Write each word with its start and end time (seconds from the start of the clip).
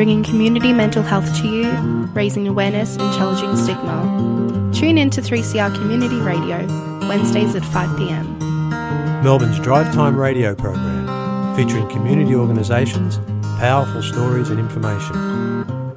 Bringing 0.00 0.24
community 0.24 0.72
mental 0.72 1.02
health 1.02 1.28
to 1.42 1.46
you, 1.46 1.70
raising 2.14 2.48
awareness 2.48 2.96
and 2.96 3.14
challenging 3.18 3.54
stigma. 3.54 4.70
Tune 4.72 4.96
in 4.96 5.10
to 5.10 5.20
3CR 5.20 5.74
Community 5.74 6.16
Radio, 6.16 6.66
Wednesdays 7.06 7.54
at 7.54 7.62
5pm. 7.64 9.22
Melbourne's 9.22 9.60
Drive 9.60 9.92
Time 9.92 10.16
radio 10.16 10.54
program, 10.54 11.54
featuring 11.54 11.86
community 11.90 12.34
organisations, 12.34 13.18
powerful 13.58 14.02
stories 14.02 14.48
and 14.48 14.58
information. 14.58 15.12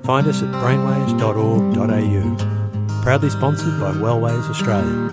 Find 0.04 0.28
us 0.28 0.44
at 0.44 0.54
brainwaves.org.au. 0.56 3.04
Proudly 3.04 3.30
sponsored 3.30 3.80
by 3.80 3.94
Wellways 3.94 4.50
Australia. 4.50 5.10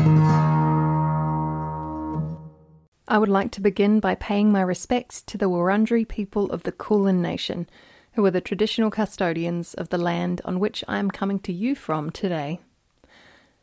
I 3.06 3.18
would 3.18 3.28
like 3.28 3.52
to 3.52 3.60
begin 3.60 4.00
by 4.00 4.16
paying 4.16 4.50
my 4.50 4.62
respects 4.62 5.22
to 5.22 5.38
the 5.38 5.48
Wurundjeri 5.48 6.08
people 6.08 6.50
of 6.50 6.64
the 6.64 6.72
Kulin 6.72 7.22
Nation, 7.22 7.68
who 8.12 8.24
are 8.24 8.30
the 8.30 8.40
traditional 8.40 8.90
custodians 8.90 9.74
of 9.74 9.88
the 9.88 9.98
land 9.98 10.40
on 10.44 10.60
which 10.60 10.84
I 10.88 10.98
am 10.98 11.10
coming 11.10 11.38
to 11.40 11.52
you 11.52 11.74
from 11.74 12.10
today. 12.10 12.60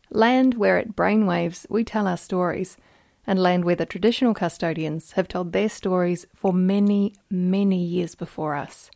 Land 0.10 0.54
where 0.54 0.78
at 0.78 0.96
Brainwaves 0.96 1.66
we 1.70 1.84
tell 1.84 2.08
our 2.08 2.18
stories, 2.18 2.78
and 3.26 3.38
land 3.38 3.66
where 3.66 3.76
the 3.76 3.86
traditional 3.86 4.34
custodians 4.34 5.12
have 5.14 5.28
told 5.28 5.52
their 5.52 5.68
stories 5.68 6.26
for 6.34 6.54
many, 6.54 7.14
many 7.30 7.84
years 7.84 8.16
before 8.16 8.56
us, 8.56 8.90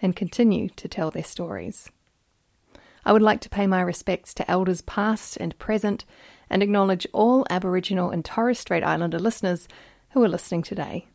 and 0.00 0.14
continue 0.14 0.68
to 0.70 0.86
tell 0.86 1.10
their 1.10 1.24
stories. 1.24 1.90
I 3.04 3.12
would 3.12 3.22
like 3.22 3.40
to 3.40 3.50
pay 3.50 3.66
my 3.66 3.80
respects 3.80 4.32
to 4.34 4.50
elders 4.50 4.80
past 4.82 5.36
and 5.38 5.58
present, 5.58 6.04
and 6.48 6.62
acknowledge 6.62 7.06
all 7.12 7.44
Aboriginal 7.50 8.10
and 8.10 8.24
Torres 8.24 8.60
Strait 8.60 8.84
Islander 8.84 9.18
listeners 9.18 9.66
who 10.10 10.22
are 10.22 10.28
listening 10.28 10.62
today. 10.62 11.08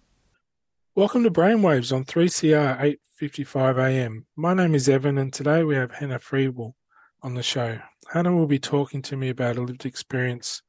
Welcome 0.99 1.23
to 1.23 1.31
Brainwaves 1.31 1.95
on 1.95 2.03
3CR 2.03 2.97
8:55 3.21 3.77
a.m. 3.77 4.25
My 4.35 4.53
name 4.53 4.75
is 4.75 4.89
Evan 4.89 5.17
and 5.17 5.31
today 5.31 5.63
we 5.63 5.75
have 5.75 5.93
Hannah 5.93 6.19
Friebel 6.19 6.73
on 7.21 7.35
the 7.35 7.41
show. 7.41 7.79
Hannah 8.11 8.35
will 8.35 8.47
be 8.47 8.59
talking 8.59 9.01
to 9.03 9.15
me 9.15 9.29
about 9.29 9.55
a 9.55 9.61
lived 9.61 9.85
experience 9.85 10.61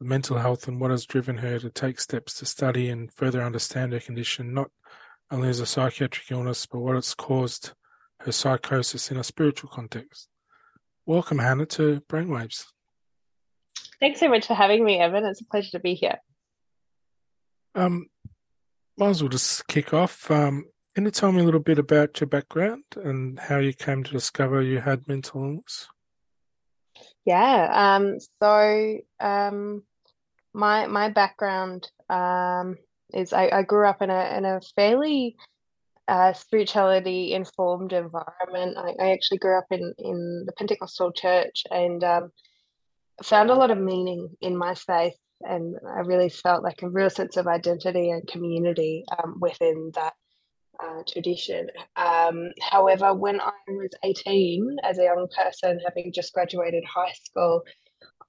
of 0.00 0.08
mental 0.08 0.38
health 0.38 0.66
and 0.66 0.80
what 0.80 0.90
has 0.90 1.06
driven 1.06 1.38
her 1.38 1.60
to 1.60 1.70
take 1.70 2.00
steps 2.00 2.34
to 2.40 2.46
study 2.46 2.88
and 2.88 3.12
further 3.12 3.40
understand 3.40 3.92
her 3.92 4.00
condition, 4.00 4.52
not 4.52 4.72
only 5.30 5.48
as 5.48 5.60
a 5.60 5.66
psychiatric 5.66 6.32
illness, 6.32 6.66
but 6.66 6.80
what 6.80 6.96
it's 6.96 7.14
caused 7.14 7.72
her 8.22 8.32
psychosis 8.32 9.12
in 9.12 9.18
a 9.18 9.22
spiritual 9.22 9.70
context. 9.70 10.26
Welcome, 11.06 11.38
Hannah, 11.38 11.66
to 11.66 12.00
Brainwaves. 12.08 12.64
Thanks 14.00 14.18
so 14.18 14.28
much 14.28 14.48
for 14.48 14.54
having 14.54 14.84
me, 14.84 14.98
Evan. 14.98 15.24
It's 15.24 15.42
a 15.42 15.44
pleasure 15.44 15.70
to 15.70 15.78
be 15.78 15.94
here. 15.94 16.18
Um, 17.76 18.06
might 18.98 19.10
as 19.10 19.22
well 19.22 19.28
just 19.28 19.66
kick 19.66 19.92
off. 19.92 20.30
Um, 20.30 20.64
can 20.94 21.04
you 21.04 21.10
tell 21.10 21.30
me 21.30 21.42
a 21.42 21.44
little 21.44 21.60
bit 21.60 21.78
about 21.78 22.20
your 22.20 22.28
background 22.28 22.84
and 22.96 23.38
how 23.38 23.58
you 23.58 23.74
came 23.74 24.02
to 24.02 24.12
discover 24.12 24.62
you 24.62 24.80
had 24.80 25.06
mental 25.06 25.42
illness? 25.42 25.88
Yeah. 27.26 27.68
Um, 27.72 28.18
so 28.40 28.98
um, 29.20 29.82
my 30.54 30.86
my 30.86 31.10
background 31.10 31.90
um, 32.08 32.76
is 33.12 33.32
I, 33.32 33.50
I 33.52 33.62
grew 33.62 33.86
up 33.86 34.00
in 34.00 34.08
a 34.08 34.36
in 34.38 34.44
a 34.46 34.60
fairly 34.74 35.36
uh, 36.08 36.32
spirituality 36.32 37.34
informed 37.34 37.92
environment. 37.92 38.78
I, 38.78 38.94
I 38.98 39.10
actually 39.10 39.38
grew 39.38 39.58
up 39.58 39.66
in 39.70 39.92
in 39.98 40.44
the 40.46 40.52
Pentecostal 40.52 41.12
church 41.12 41.64
and 41.70 42.02
um, 42.04 42.32
found 43.22 43.50
a 43.50 43.54
lot 43.54 43.70
of 43.70 43.78
meaning 43.78 44.30
in 44.40 44.56
my 44.56 44.74
faith 44.74 45.16
and 45.42 45.76
I 45.86 46.00
really 46.00 46.28
felt 46.28 46.62
like 46.62 46.82
a 46.82 46.88
real 46.88 47.10
sense 47.10 47.36
of 47.36 47.46
identity 47.46 48.10
and 48.10 48.26
community 48.26 49.04
um, 49.18 49.36
within 49.40 49.92
that 49.94 50.14
uh, 50.82 51.02
tradition. 51.08 51.68
Um, 51.96 52.50
however, 52.60 53.14
when 53.14 53.40
I 53.40 53.52
was 53.68 53.90
18, 54.02 54.78
as 54.82 54.98
a 54.98 55.04
young 55.04 55.26
person, 55.36 55.80
having 55.84 56.12
just 56.12 56.32
graduated 56.32 56.84
high 56.84 57.12
school, 57.12 57.62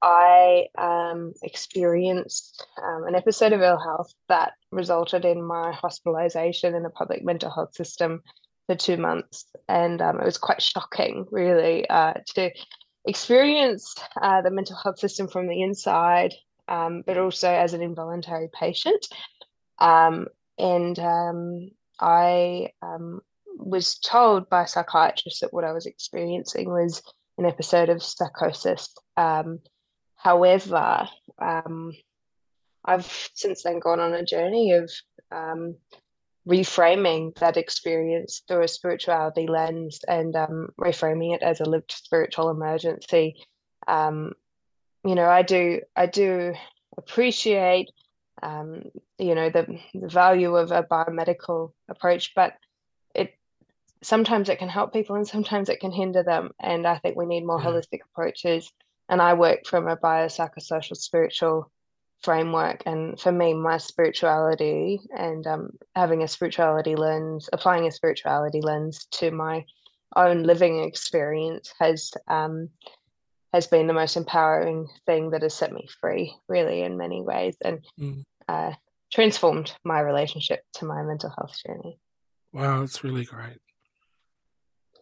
I 0.02 0.68
um, 0.78 1.34
experienced 1.44 2.66
um, 2.82 3.06
an 3.08 3.16
episode 3.16 3.54
of 3.54 3.62
ill 3.62 3.80
health 3.80 4.14
that 4.30 4.54
resulted 4.72 5.26
in 5.26 5.44
my 5.44 5.72
hospitalization 5.72 6.76
in 6.76 6.84
the 6.84 6.90
public 6.90 7.24
mental 7.24 7.50
health 7.50 7.74
system 7.74 8.22
for 8.68 8.76
two 8.76 8.98
months. 8.98 9.46
And 9.68 10.02
um, 10.02 10.20
it 10.20 10.26
was 10.26 10.38
quite 10.38 10.62
shocking, 10.62 11.26
really, 11.32 11.90
uh, 11.90 12.14
to 12.36 12.52
experience 13.06 13.96
uh, 14.22 14.42
the 14.42 14.52
mental 14.52 14.76
health 14.76 15.00
system 15.00 15.28
from 15.28 15.48
the 15.48 15.64
inside 15.64 16.34
um, 16.68 17.04
but 17.06 17.18
also 17.18 17.50
as 17.50 17.74
an 17.74 17.82
involuntary 17.82 18.50
patient. 18.54 19.08
Um, 19.80 20.28
and 20.58 20.98
um, 21.00 21.72
I 22.00 22.72
um, 22.82 23.22
was 23.58 23.98
told 24.00 24.50
by 24.50 24.64
a 24.64 24.68
psychiatrist 24.68 25.42
that 25.42 25.54
what 25.54 25.64
I 25.64 25.72
was 25.72 25.86
experiencing 25.86 26.70
was 26.70 27.02
an 27.38 27.46
episode 27.46 27.90
of 27.90 28.04
psychosis. 28.04 28.94
Um, 29.16 29.60
however, 30.16 31.08
um, 31.40 31.94
I've 32.84 33.30
since 33.34 33.64
then 33.64 33.80
gone 33.80 34.00
on 34.00 34.14
a 34.14 34.26
journey 34.26 34.72
of 34.74 34.90
reframing 36.48 37.36
that 37.36 37.58
experience 37.58 38.42
through 38.48 38.64
a 38.64 38.68
spirituality 38.68 39.48
lens 39.48 40.00
and 40.08 40.34
reframing 40.80 41.36
it 41.36 41.44
as 41.44 41.60
a 41.60 41.66
lived 41.66 41.92
spiritual 41.92 42.50
emergency 42.50 43.36
um, 43.88 44.32
you 45.08 45.16
know, 45.16 45.30
I 45.30 45.42
do 45.42 45.82
I 45.96 46.06
do 46.06 46.54
appreciate 46.98 47.92
um, 48.44 48.84
you 49.18 49.36
know 49.36 49.50
the, 49.50 49.80
the 49.94 50.10
value 50.10 50.56
of 50.58 50.72
a 50.72 50.84
biomedical 50.84 51.72
approach, 51.88 52.34
but 52.36 52.54
it 53.16 53.34
sometimes 54.04 54.50
it 54.50 54.60
can 54.60 54.68
help 54.68 54.92
people 54.92 55.16
and 55.16 55.26
sometimes 55.26 55.70
it 55.70 55.80
can 55.80 55.94
hinder 55.94 56.24
them. 56.24 56.52
And 56.60 56.86
I 56.86 56.98
think 56.98 57.16
we 57.16 57.26
need 57.26 57.46
more 57.46 57.60
yeah. 57.62 57.68
holistic 57.68 58.00
approaches. 58.12 58.70
And 59.08 59.22
I 59.22 59.34
work 59.36 59.66
from 59.66 59.88
a 59.88 59.96
biopsychosocial 59.96 60.98
spiritual 60.98 61.72
framework. 62.22 62.84
And 62.86 63.18
for 63.18 63.32
me, 63.32 63.54
my 63.54 63.78
spirituality 63.78 65.00
and 65.16 65.48
um, 65.48 65.70
having 65.96 66.22
a 66.22 66.28
spirituality 66.28 66.98
lens, 66.98 67.50
applying 67.54 67.88
a 67.88 67.92
spirituality 67.92 68.60
lens 68.60 69.06
to 69.12 69.32
my 69.32 69.64
own 70.18 70.44
living 70.44 70.84
experience 70.84 71.74
has 71.80 72.12
um, 72.28 72.70
has 73.54 73.68
been 73.68 73.88
the 73.88 73.94
most 73.94 74.18
empowering 74.18 74.88
thing 75.06 75.32
that 75.32 75.42
has 75.42 75.54
set 75.54 75.72
me 75.72 75.88
free, 76.02 76.36
really, 76.48 76.82
in 76.82 76.98
many 76.98 77.22
ways, 77.22 77.56
and 77.64 77.86
mm. 78.00 78.24
uh, 78.48 78.74
transformed 79.12 79.74
my 79.84 80.00
relationship 80.00 80.62
to 80.76 80.86
my 80.86 81.02
mental 81.04 81.30
health 81.30 81.56
journey. 81.66 82.00
Wow, 82.54 82.82
it's 82.84 83.04
really 83.04 83.26
great. 83.26 83.60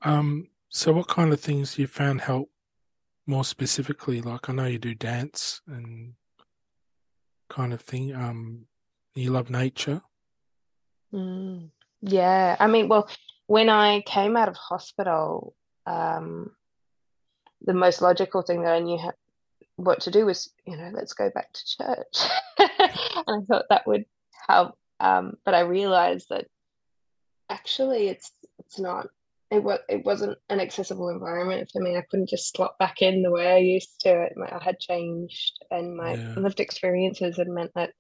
Um, 0.03 0.47
so, 0.69 0.93
what 0.93 1.07
kind 1.07 1.33
of 1.33 1.39
things 1.39 1.77
you 1.79 1.87
found 1.87 2.21
help 2.21 2.49
more 3.25 3.43
specifically? 3.45 4.21
Like, 4.21 4.49
I 4.49 4.53
know 4.53 4.65
you 4.65 4.77
do 4.77 4.93
dance 4.93 5.61
and 5.67 6.13
kind 7.49 7.73
of 7.73 7.81
thing. 7.81 8.13
Um, 8.13 8.67
you 9.15 9.31
love 9.31 9.49
nature. 9.49 10.01
Mm, 11.13 11.69
yeah, 12.01 12.55
I 12.59 12.67
mean, 12.67 12.89
well, 12.89 13.09
when 13.47 13.69
I 13.69 14.01
came 14.01 14.35
out 14.35 14.49
of 14.49 14.55
hospital, 14.55 15.55
um, 15.85 16.51
the 17.65 17.73
most 17.73 18.01
logical 18.01 18.41
thing 18.41 18.61
that 18.63 18.73
I 18.73 18.79
knew 18.79 18.97
how, 18.97 19.13
what 19.75 20.01
to 20.01 20.11
do 20.11 20.25
was, 20.25 20.49
you 20.65 20.77
know, 20.77 20.91
let's 20.93 21.13
go 21.13 21.29
back 21.29 21.51
to 21.53 21.77
church. 21.77 22.31
and 22.59 23.43
I 23.43 23.45
thought 23.47 23.65
that 23.69 23.87
would 23.87 24.05
help. 24.47 24.77
Um, 24.99 25.37
but 25.43 25.53
I 25.53 25.61
realized 25.61 26.27
that 26.29 26.45
actually 27.49 28.07
it's 28.07 28.31
it's 28.59 28.79
not 28.79 29.07
it 29.51 29.63
was 29.63 29.79
it 29.89 30.05
wasn't 30.05 30.37
an 30.49 30.59
accessible 30.59 31.09
environment 31.09 31.69
for 31.71 31.81
me. 31.81 31.97
I 31.97 32.05
couldn't 32.09 32.29
just 32.29 32.55
slot 32.55 32.77
back 32.79 33.01
in 33.01 33.21
the 33.21 33.31
way 33.31 33.53
I 33.53 33.57
used 33.57 34.01
to. 34.01 34.23
It, 34.23 34.33
I 34.51 34.63
had 34.63 34.79
changed, 34.79 35.63
and 35.69 35.95
my 35.95 36.13
yeah. 36.13 36.33
lived 36.37 36.59
experiences 36.59 37.37
had 37.37 37.47
meant 37.47 37.71
that 37.75 37.91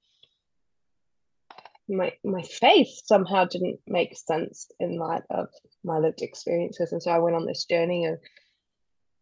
my 1.87 2.13
my 2.23 2.41
faith 2.41 2.89
somehow 3.03 3.45
didn't 3.45 3.79
make 3.85 4.17
sense 4.17 4.71
in 4.79 4.97
light 4.97 5.23
of 5.29 5.49
my 5.83 5.99
lived 5.99 6.21
experiences. 6.21 6.91
And 6.91 7.01
so 7.01 7.11
I 7.11 7.19
went 7.19 7.35
on 7.35 7.45
this 7.45 7.65
journey 7.65 8.05
of 8.05 8.19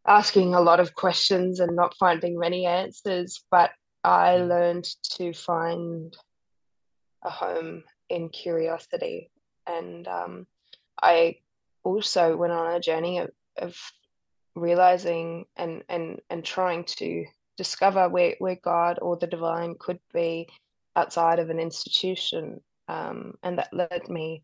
asking 0.06 0.54
a 0.54 0.62
lot 0.62 0.80
of 0.80 0.96
questions 0.96 1.60
and 1.60 1.76
not 1.76 1.96
finding 1.98 2.38
many 2.38 2.66
answers, 2.66 3.44
but 3.50 3.72
I 4.04 4.36
mm. 4.38 4.48
learned 4.50 4.88
to 5.16 5.34
find 5.34 6.16
a 7.24 7.30
home 7.30 7.84
in 8.10 8.30
curiosity. 8.30 9.32
And 9.66 10.08
um, 10.08 10.48
I 11.02 11.38
also 11.84 12.36
went 12.36 12.54
on 12.54 12.76
a 12.76 12.80
journey 12.80 13.20
of, 13.20 13.32
of 13.58 13.78
realizing 14.56 15.46
and, 15.56 15.84
and, 15.88 16.20
and 16.30 16.44
trying 16.44 16.84
to 16.84 17.26
discover 17.58 18.10
where, 18.10 18.36
where 18.40 18.60
God 18.62 19.00
or 19.02 19.16
the 19.16 19.28
divine 19.28 19.76
could 19.80 20.00
be 20.14 20.50
outside 20.96 21.40
of 21.40 21.50
an 21.50 21.60
institution. 21.60 22.62
Um, 22.90 23.36
and 23.42 23.58
that 23.58 23.74
led 23.74 24.10
me 24.10 24.44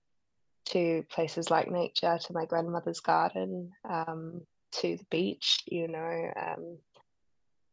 to 0.67 1.03
places 1.09 1.49
like 1.49 1.69
nature, 1.69 2.17
to 2.17 2.33
my 2.33 2.45
grandmother's 2.45 3.01
garden, 3.01 3.71
um, 3.89 4.41
to 4.71 4.97
the 4.97 5.05
beach, 5.09 5.63
you 5.67 5.87
know, 5.87 6.31
um, 6.35 6.77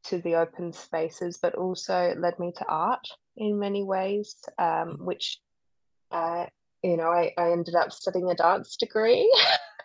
to 0.04 0.18
the 0.18 0.36
open 0.36 0.72
spaces, 0.72 1.38
but 1.40 1.54
also 1.54 2.14
led 2.16 2.38
me 2.38 2.52
to 2.56 2.66
art 2.68 3.06
in 3.36 3.58
many 3.58 3.82
ways, 3.82 4.36
um, 4.58 4.98
which, 5.00 5.38
uh, 6.10 6.46
you 6.82 6.96
know, 6.96 7.08
I, 7.08 7.32
I 7.36 7.50
ended 7.52 7.74
up 7.74 7.92
studying 7.92 8.30
a 8.30 8.34
dance 8.34 8.76
degree 8.76 9.30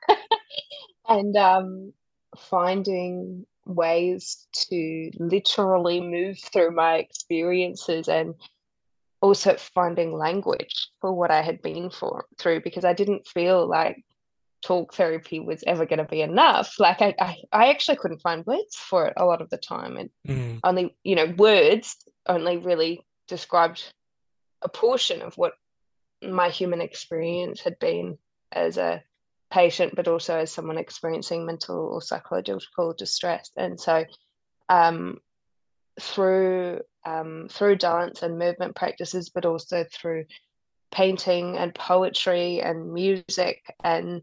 and 1.07 1.35
um, 1.35 1.93
finding 2.37 3.45
ways 3.65 4.47
to 4.53 5.11
literally 5.19 6.01
move 6.01 6.37
through 6.39 6.71
my 6.71 6.95
experiences 6.95 8.07
and 8.07 8.35
also 9.21 9.55
finding 9.55 10.17
language 10.17 10.89
for 10.99 11.13
what 11.13 11.31
I 11.31 11.41
had 11.41 11.61
been 11.61 11.89
for 11.89 12.25
through 12.39 12.61
because 12.61 12.85
I 12.85 12.93
didn't 12.93 13.27
feel 13.27 13.67
like 13.67 14.03
talk 14.61 14.93
therapy 14.93 15.39
was 15.39 15.63
ever 15.65 15.85
going 15.85 15.99
to 15.99 16.05
be 16.05 16.21
enough. 16.21 16.75
Like 16.79 17.01
I, 17.01 17.15
I, 17.19 17.37
I, 17.51 17.69
actually 17.69 17.97
couldn't 17.97 18.21
find 18.21 18.45
words 18.45 18.75
for 18.75 19.07
it 19.07 19.13
a 19.17 19.25
lot 19.25 19.41
of 19.41 19.49
the 19.49 19.57
time, 19.57 19.97
and 19.97 20.09
mm. 20.27 20.59
only 20.63 20.95
you 21.03 21.15
know 21.15 21.33
words 21.37 21.95
only 22.27 22.57
really 22.57 23.05
described 23.27 23.83
a 24.61 24.69
portion 24.69 25.21
of 25.21 25.35
what 25.37 25.53
my 26.21 26.49
human 26.49 26.81
experience 26.81 27.61
had 27.61 27.79
been 27.79 28.17
as 28.51 28.77
a 28.77 29.03
patient, 29.51 29.93
but 29.95 30.07
also 30.07 30.37
as 30.37 30.51
someone 30.51 30.77
experiencing 30.77 31.45
mental 31.45 31.77
or 31.77 32.01
psychological 32.01 32.93
distress. 32.93 33.49
And 33.57 33.79
so, 33.79 34.05
um, 34.69 35.19
through 35.99 36.81
um, 37.05 37.47
through 37.49 37.77
dance 37.77 38.21
and 38.21 38.37
movement 38.37 38.75
practices, 38.75 39.29
but 39.29 39.45
also 39.45 39.85
through 39.91 40.25
painting 40.91 41.57
and 41.57 41.73
poetry 41.73 42.61
and 42.61 42.93
music 42.93 43.63
and 43.83 44.21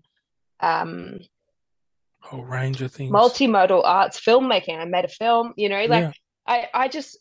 um, 0.60 1.18
whole 2.20 2.44
range 2.44 2.82
of 2.82 2.92
things, 2.92 3.12
multimodal 3.12 3.82
arts, 3.84 4.20
filmmaking. 4.20 4.78
I 4.78 4.84
made 4.84 5.04
a 5.04 5.08
film. 5.08 5.54
You 5.56 5.68
know, 5.68 5.84
like 5.84 6.04
yeah. 6.04 6.12
I 6.46 6.68
I 6.74 6.88
just 6.88 7.18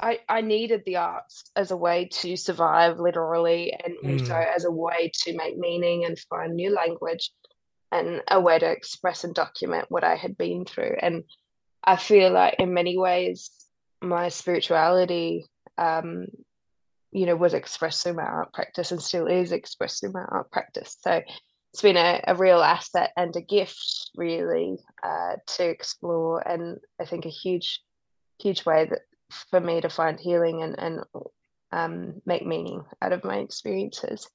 I, 0.00 0.20
I 0.28 0.40
needed 0.40 0.82
the 0.84 0.96
arts 0.96 1.50
as 1.56 1.70
a 1.70 1.76
way 1.76 2.08
to 2.12 2.36
survive 2.36 2.98
literally 2.98 3.72
and 3.72 3.94
mm. 4.02 4.20
also 4.20 4.34
as 4.34 4.64
a 4.64 4.70
way 4.70 5.10
to 5.22 5.36
make 5.36 5.58
meaning 5.58 6.04
and 6.04 6.18
find 6.30 6.54
new 6.54 6.72
language 6.72 7.32
and 7.90 8.22
a 8.30 8.40
way 8.40 8.58
to 8.58 8.70
express 8.70 9.24
and 9.24 9.34
document 9.34 9.86
what 9.88 10.04
I 10.04 10.14
had 10.14 10.36
been 10.36 10.64
through. 10.64 10.96
And 11.00 11.24
I 11.82 11.96
feel 11.96 12.30
like 12.30 12.56
in 12.58 12.74
many 12.74 12.96
ways 12.96 13.50
my 14.00 14.28
spirituality 14.28 15.46
um, 15.78 16.26
you 17.10 17.26
know, 17.26 17.36
was 17.36 17.54
expressed 17.54 18.02
through 18.02 18.14
my 18.14 18.22
art 18.22 18.52
practice 18.52 18.92
and 18.92 19.02
still 19.02 19.26
is 19.26 19.52
expressed 19.52 20.00
through 20.00 20.12
my 20.12 20.24
art 20.28 20.50
practice. 20.50 20.96
So 21.00 21.22
it's 21.72 21.82
been 21.82 21.96
a, 21.96 22.22
a 22.26 22.34
real 22.34 22.60
asset 22.60 23.12
and 23.16 23.34
a 23.36 23.40
gift 23.40 24.10
really 24.16 24.78
uh, 25.02 25.34
to 25.46 25.68
explore 25.68 26.46
and 26.48 26.78
I 27.00 27.04
think 27.04 27.26
a 27.26 27.30
huge, 27.30 27.82
huge 28.40 28.64
way 28.64 28.86
that 28.86 29.00
for 29.50 29.60
me 29.60 29.80
to 29.80 29.88
find 29.88 30.18
healing 30.18 30.62
and, 30.62 30.78
and 30.78 31.00
um, 31.72 32.22
make 32.24 32.46
meaning 32.46 32.82
out 33.02 33.12
of 33.12 33.24
my 33.24 33.38
experiences. 33.38 34.28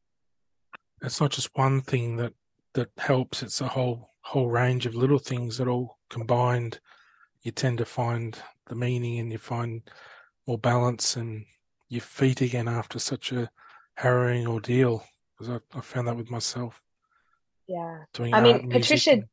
It's 1.01 1.19
not 1.19 1.31
just 1.31 1.49
one 1.55 1.81
thing 1.81 2.17
that 2.17 2.33
that 2.73 2.89
helps. 2.97 3.43
It's 3.43 3.61
a 3.61 3.67
whole 3.67 4.11
whole 4.21 4.49
range 4.49 4.85
of 4.85 4.95
little 4.95 5.19
things 5.19 5.57
that 5.57 5.67
all 5.67 5.97
combined, 6.09 6.79
you 7.41 7.51
tend 7.51 7.77
to 7.77 7.85
find 7.85 8.37
the 8.67 8.75
meaning 8.75 9.19
and 9.19 9.31
you 9.31 9.37
find 9.37 9.81
more 10.47 10.57
balance 10.57 11.17
and 11.17 11.45
your 11.89 12.01
feet 12.01 12.41
again 12.41 12.67
after 12.67 12.99
such 12.99 13.31
a 13.31 13.49
harrowing 13.95 14.47
ordeal. 14.47 15.03
Because 15.37 15.61
I, 15.73 15.77
I 15.77 15.81
found 15.81 16.07
that 16.07 16.15
with 16.15 16.31
myself. 16.31 16.81
Yeah, 17.73 18.03
I 18.31 18.41
mean, 18.41 18.69
Patricia. 18.69 19.23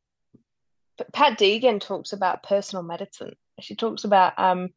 Pat 1.13 1.37
Deegan 1.37 1.79
talks 1.79 2.11
about 2.11 2.43
personal 2.43 2.83
medicine. 2.83 3.33
She 3.59 3.75
talks 3.75 4.03
about 4.03 4.33
um, 4.37 4.69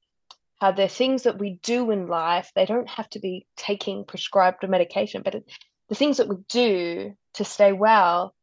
how 0.61 0.73
there 0.73 0.87
are 0.87 0.89
things 0.89 1.23
that 1.23 1.39
we 1.39 1.59
do 1.63 1.91
in 1.91 2.07
life. 2.07 2.51
They 2.55 2.67
don't 2.67 2.89
have 2.89 3.09
to 3.11 3.21
be 3.21 3.47
taking 3.57 4.05
prescribed 4.05 4.69
medication, 4.69 5.23
but 5.23 5.35
it, 5.35 5.45
the 5.89 5.95
things 5.95 6.19
that 6.19 6.29
we 6.29 6.37
do 6.49 7.15
to 7.35 7.45
stay 7.45 7.73
well 7.73 8.35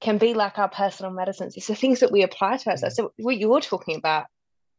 can 0.00 0.18
be 0.18 0.32
like 0.32 0.58
our 0.58 0.68
personal 0.68 1.12
medicines. 1.12 1.56
It's 1.56 1.66
the 1.66 1.74
things 1.74 2.00
that 2.00 2.12
we 2.12 2.22
apply 2.22 2.56
to 2.56 2.70
ourselves. 2.70 2.96
So 2.96 3.12
what 3.18 3.36
you're 3.36 3.60
talking 3.60 3.96
about, 3.96 4.26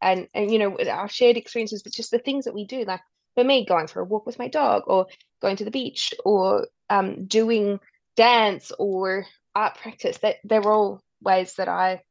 and 0.01 0.27
and 0.33 0.51
you 0.51 0.57
know 0.57 0.77
our 0.89 1.09
shared 1.09 1.37
experiences, 1.37 1.83
but 1.83 1.93
just 1.93 2.11
the 2.11 2.19
things 2.19 2.45
that 2.45 2.55
we 2.55 2.65
do. 2.65 2.85
Like 2.85 3.01
for 3.35 3.43
me, 3.43 3.65
going 3.65 3.87
for 3.87 4.01
a 4.01 4.05
walk 4.05 4.25
with 4.25 4.39
my 4.39 4.47
dog, 4.47 4.83
or 4.87 5.07
going 5.41 5.57
to 5.57 5.65
the 5.65 5.71
beach, 5.71 6.13
or 6.23 6.67
um, 6.89 7.25
doing 7.25 7.79
dance 8.15 8.71
or 8.79 9.25
art 9.55 9.77
practice. 9.77 10.17
That 10.19 10.37
they're 10.43 10.71
all 10.71 11.01
ways 11.21 11.55
that 11.55 11.69
I 11.69 12.01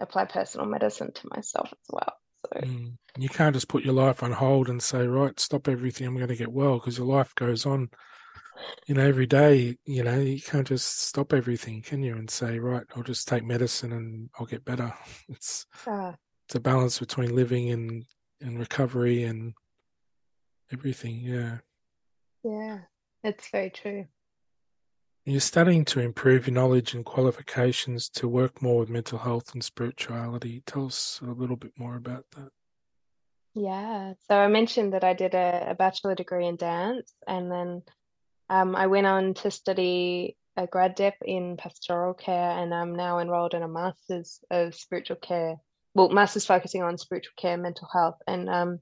apply 0.00 0.26
personal 0.26 0.66
medicine 0.66 1.12
to 1.12 1.28
myself 1.34 1.72
as 1.72 1.88
well. 1.90 2.12
So 2.52 2.60
mm. 2.60 2.92
you 3.16 3.28
can't 3.28 3.54
just 3.54 3.68
put 3.68 3.84
your 3.84 3.94
life 3.94 4.22
on 4.22 4.32
hold 4.32 4.68
and 4.68 4.82
say, 4.82 5.06
right, 5.06 5.38
stop 5.40 5.68
everything. 5.68 6.06
I'm 6.06 6.16
going 6.16 6.28
to 6.28 6.36
get 6.36 6.52
well 6.52 6.78
because 6.78 6.98
your 6.98 7.06
life 7.06 7.34
goes 7.34 7.64
on 7.64 7.88
you 8.86 8.94
know, 8.94 9.06
every 9.06 9.26
day, 9.26 9.76
you 9.84 10.02
know, 10.02 10.18
you 10.18 10.40
can't 10.40 10.66
just 10.66 11.02
stop 11.02 11.32
everything, 11.32 11.82
can 11.82 12.02
you? 12.02 12.16
And 12.16 12.30
say, 12.30 12.58
right, 12.58 12.84
I'll 12.94 13.02
just 13.02 13.28
take 13.28 13.44
medicine 13.44 13.92
and 13.92 14.30
I'll 14.38 14.46
get 14.46 14.64
better. 14.64 14.92
It's 15.28 15.66
uh, 15.86 16.12
it's 16.46 16.54
a 16.54 16.60
balance 16.60 16.98
between 16.98 17.34
living 17.34 17.70
and 17.70 18.04
and 18.40 18.58
recovery 18.58 19.24
and 19.24 19.54
everything. 20.72 21.20
Yeah. 21.20 21.58
Yeah, 22.42 22.80
it's 23.22 23.48
very 23.50 23.70
true. 23.70 24.06
You're 25.24 25.40
studying 25.40 25.84
to 25.86 26.00
improve 26.00 26.46
your 26.46 26.54
knowledge 26.54 26.94
and 26.94 27.04
qualifications 27.04 28.08
to 28.10 28.28
work 28.28 28.60
more 28.60 28.80
with 28.80 28.90
mental 28.90 29.18
health 29.18 29.54
and 29.54 29.64
spirituality. 29.64 30.62
Tell 30.66 30.86
us 30.86 31.20
a 31.22 31.30
little 31.30 31.56
bit 31.56 31.72
more 31.78 31.96
about 31.96 32.26
that. 32.36 32.50
Yeah, 33.54 34.14
so 34.28 34.36
I 34.36 34.48
mentioned 34.48 34.92
that 34.92 35.04
I 35.04 35.14
did 35.14 35.34
a, 35.34 35.70
a 35.70 35.74
bachelor 35.74 36.14
degree 36.14 36.46
in 36.46 36.56
dance 36.56 37.14
and 37.26 37.50
then 37.50 37.82
um, 38.50 38.76
I 38.76 38.86
went 38.86 39.06
on 39.06 39.34
to 39.34 39.50
study 39.50 40.36
a 40.56 40.66
grad 40.66 40.94
dip 40.94 41.14
in 41.24 41.56
pastoral 41.56 42.14
care, 42.14 42.50
and 42.50 42.72
I'm 42.74 42.94
now 42.94 43.18
enrolled 43.18 43.54
in 43.54 43.62
a 43.62 43.68
master's 43.68 44.40
of 44.50 44.74
spiritual 44.74 45.16
care. 45.16 45.56
Well, 45.94 46.10
master's 46.10 46.46
focusing 46.46 46.82
on 46.82 46.98
spiritual 46.98 47.34
care, 47.36 47.54
and 47.54 47.62
mental 47.62 47.88
health, 47.92 48.18
and 48.26 48.48
um, 48.48 48.80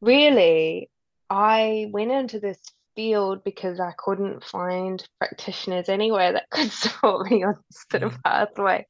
really, 0.00 0.90
I 1.30 1.88
went 1.90 2.10
into 2.10 2.40
this 2.40 2.58
field 2.98 3.44
because 3.44 3.78
I 3.78 3.92
couldn't 3.96 4.42
find 4.42 5.06
practitioners 5.20 5.88
anywhere 5.88 6.32
that 6.32 6.50
could 6.50 6.72
support 6.84 7.30
me 7.30 7.44
on 7.44 7.54
this 7.70 7.84
sort 7.88 8.02
of 8.02 8.14
mm. 8.14 8.22
pathway. 8.24 8.84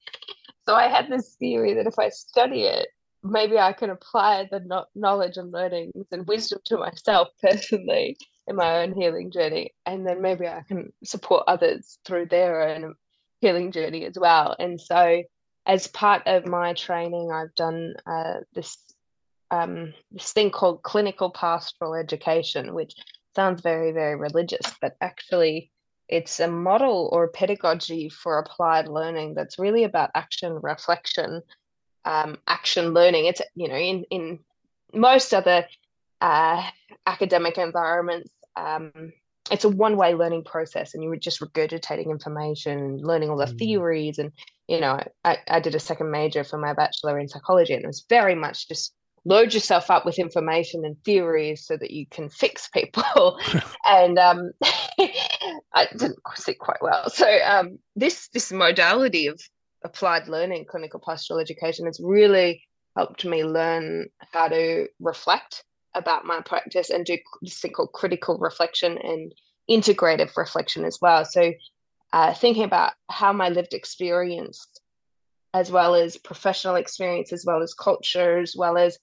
So 0.66 0.74
I 0.74 0.88
had 0.88 1.10
this 1.10 1.36
theory 1.38 1.74
that 1.74 1.86
if 1.86 1.98
I 1.98 2.08
study 2.08 2.62
it, 2.62 2.88
maybe 3.22 3.58
I 3.58 3.74
can 3.74 3.90
apply 3.90 4.48
the 4.50 4.84
knowledge 4.94 5.36
and 5.36 5.52
learnings 5.52 6.06
and 6.10 6.26
wisdom 6.26 6.60
to 6.64 6.78
myself 6.78 7.28
personally 7.42 8.16
in 8.46 8.56
my 8.56 8.78
own 8.78 8.94
healing 8.94 9.30
journey 9.30 9.74
and 9.84 10.06
then 10.06 10.22
maybe 10.22 10.48
i 10.48 10.62
can 10.66 10.90
support 11.04 11.44
others 11.46 11.98
through 12.06 12.24
their 12.26 12.62
own 12.62 12.94
healing 13.40 13.70
journey 13.70 14.06
as 14.06 14.18
well 14.18 14.56
and 14.58 14.80
so 14.80 15.22
as 15.66 15.86
part 15.86 16.22
of 16.26 16.46
my 16.46 16.72
training 16.72 17.30
i've 17.30 17.54
done 17.54 17.94
uh, 18.06 18.38
this 18.54 18.78
um, 19.50 19.94
this 20.10 20.32
thing 20.32 20.50
called 20.50 20.82
clinical 20.82 21.30
pastoral 21.30 21.94
education 21.94 22.74
which 22.74 22.94
sounds 23.34 23.62
very 23.62 23.92
very 23.92 24.16
religious 24.16 24.74
but 24.80 24.96
actually 25.00 25.70
it's 26.08 26.40
a 26.40 26.48
model 26.48 27.10
or 27.12 27.24
a 27.24 27.28
pedagogy 27.28 28.08
for 28.08 28.38
applied 28.38 28.88
learning 28.88 29.34
that's 29.34 29.58
really 29.58 29.84
about 29.84 30.10
action 30.14 30.58
reflection 30.62 31.42
um, 32.04 32.38
action 32.46 32.94
learning 32.94 33.26
it's 33.26 33.42
you 33.54 33.68
know 33.68 33.76
in 33.76 34.04
in 34.10 34.38
most 34.94 35.34
other 35.34 35.66
uh, 36.20 36.62
academic 37.06 37.58
environments 37.58 38.32
um, 38.56 39.12
it's 39.50 39.64
a 39.64 39.68
one 39.68 39.96
way 39.96 40.14
learning 40.14 40.44
process 40.44 40.94
and 40.94 41.02
you 41.02 41.08
were 41.08 41.16
just 41.16 41.40
regurgitating 41.40 42.10
information 42.10 42.98
learning 42.98 43.30
all 43.30 43.36
the 43.36 43.46
mm. 43.46 43.58
theories 43.58 44.18
and 44.18 44.32
you 44.66 44.80
know 44.80 45.00
I, 45.24 45.38
I 45.48 45.60
did 45.60 45.74
a 45.74 45.80
second 45.80 46.10
major 46.10 46.44
for 46.44 46.58
my 46.58 46.72
bachelor 46.72 47.18
in 47.18 47.28
psychology 47.28 47.74
and 47.74 47.84
it 47.84 47.86
was 47.86 48.04
very 48.08 48.34
much 48.34 48.68
just 48.68 48.94
load 49.28 49.52
yourself 49.52 49.90
up 49.90 50.06
with 50.06 50.18
information 50.18 50.84
and 50.84 50.96
theories 51.04 51.66
so 51.66 51.76
that 51.76 51.90
you 51.90 52.06
can 52.06 52.28
fix 52.28 52.68
people 52.68 53.38
and 53.84 54.18
um, 54.18 54.50
i 55.74 55.86
didn't 55.92 56.18
sit 56.34 56.58
quite 56.58 56.80
well 56.80 57.08
so 57.10 57.26
um, 57.44 57.78
this 57.96 58.28
this 58.28 58.50
modality 58.50 59.26
of 59.26 59.40
applied 59.84 60.26
learning 60.28 60.64
clinical 60.68 61.00
pastoral 61.04 61.40
education 61.40 61.86
has 61.86 62.00
really 62.02 62.62
helped 62.96 63.24
me 63.24 63.44
learn 63.44 64.08
how 64.32 64.48
to 64.48 64.88
reflect 65.00 65.62
about 65.94 66.24
my 66.24 66.40
practice 66.40 66.90
and 66.90 67.04
do 67.04 67.16
this 67.42 67.60
thing 67.60 67.72
called 67.72 67.92
critical 67.92 68.38
reflection 68.38 68.98
and 68.98 69.32
integrative 69.70 70.36
reflection 70.36 70.84
as 70.84 70.98
well. 71.00 71.24
So, 71.24 71.52
uh, 72.12 72.32
thinking 72.34 72.64
about 72.64 72.92
how 73.10 73.32
my 73.32 73.50
lived 73.50 73.74
experience, 73.74 74.66
as 75.52 75.70
well 75.70 75.94
as 75.94 76.16
professional 76.16 76.76
experience, 76.76 77.32
as 77.32 77.44
well 77.46 77.62
as 77.62 77.74
culture, 77.74 78.38
as 78.38 78.54
well 78.56 78.78
as 78.78 78.98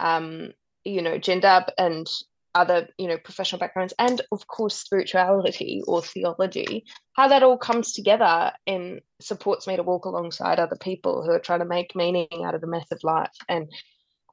um, 0.00 0.52
you 0.84 1.02
know, 1.02 1.18
gender 1.18 1.64
and 1.78 2.06
other, 2.54 2.88
you 2.96 3.06
know, 3.06 3.18
professional 3.18 3.58
backgrounds, 3.58 3.92
and 3.98 4.22
of 4.32 4.46
course, 4.46 4.76
spirituality 4.76 5.82
or 5.86 6.00
theology, 6.00 6.84
how 7.12 7.28
that 7.28 7.42
all 7.42 7.58
comes 7.58 7.92
together 7.92 8.50
and 8.66 9.00
supports 9.20 9.66
me 9.66 9.76
to 9.76 9.82
walk 9.82 10.06
alongside 10.06 10.58
other 10.58 10.76
people 10.76 11.22
who 11.22 11.30
are 11.30 11.38
trying 11.38 11.58
to 11.58 11.66
make 11.66 11.94
meaning 11.94 12.28
out 12.44 12.54
of 12.54 12.62
the 12.62 12.66
mess 12.66 12.86
of 12.90 13.04
life. 13.04 13.36
And, 13.48 13.70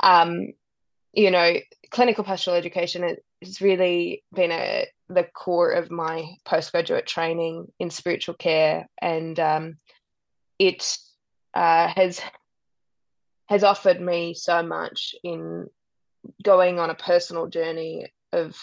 um, 0.02 0.48
you 1.12 1.32
know, 1.32 1.56
clinical 1.92 2.24
pastoral 2.24 2.56
education 2.56 3.18
has 3.42 3.62
really 3.62 4.24
been 4.34 4.52
a 4.52 4.88
the 5.10 5.26
core 5.26 5.72
of 5.72 5.92
my 5.92 6.34
postgraduate 6.46 7.06
training 7.06 7.68
in 7.78 7.90
spiritual 7.90 8.36
care, 8.36 8.88
and 9.02 9.40
um, 9.40 9.76
it 10.58 10.98
uh, 11.54 11.88
has 11.88 12.22
has 13.48 13.64
offered 13.64 14.00
me 14.00 14.34
so 14.34 14.64
much 14.64 15.16
in 15.24 15.68
going 16.42 16.80
on 16.80 16.90
a 16.90 16.96
personal 16.96 17.48
journey 17.48 18.08
of 18.32 18.56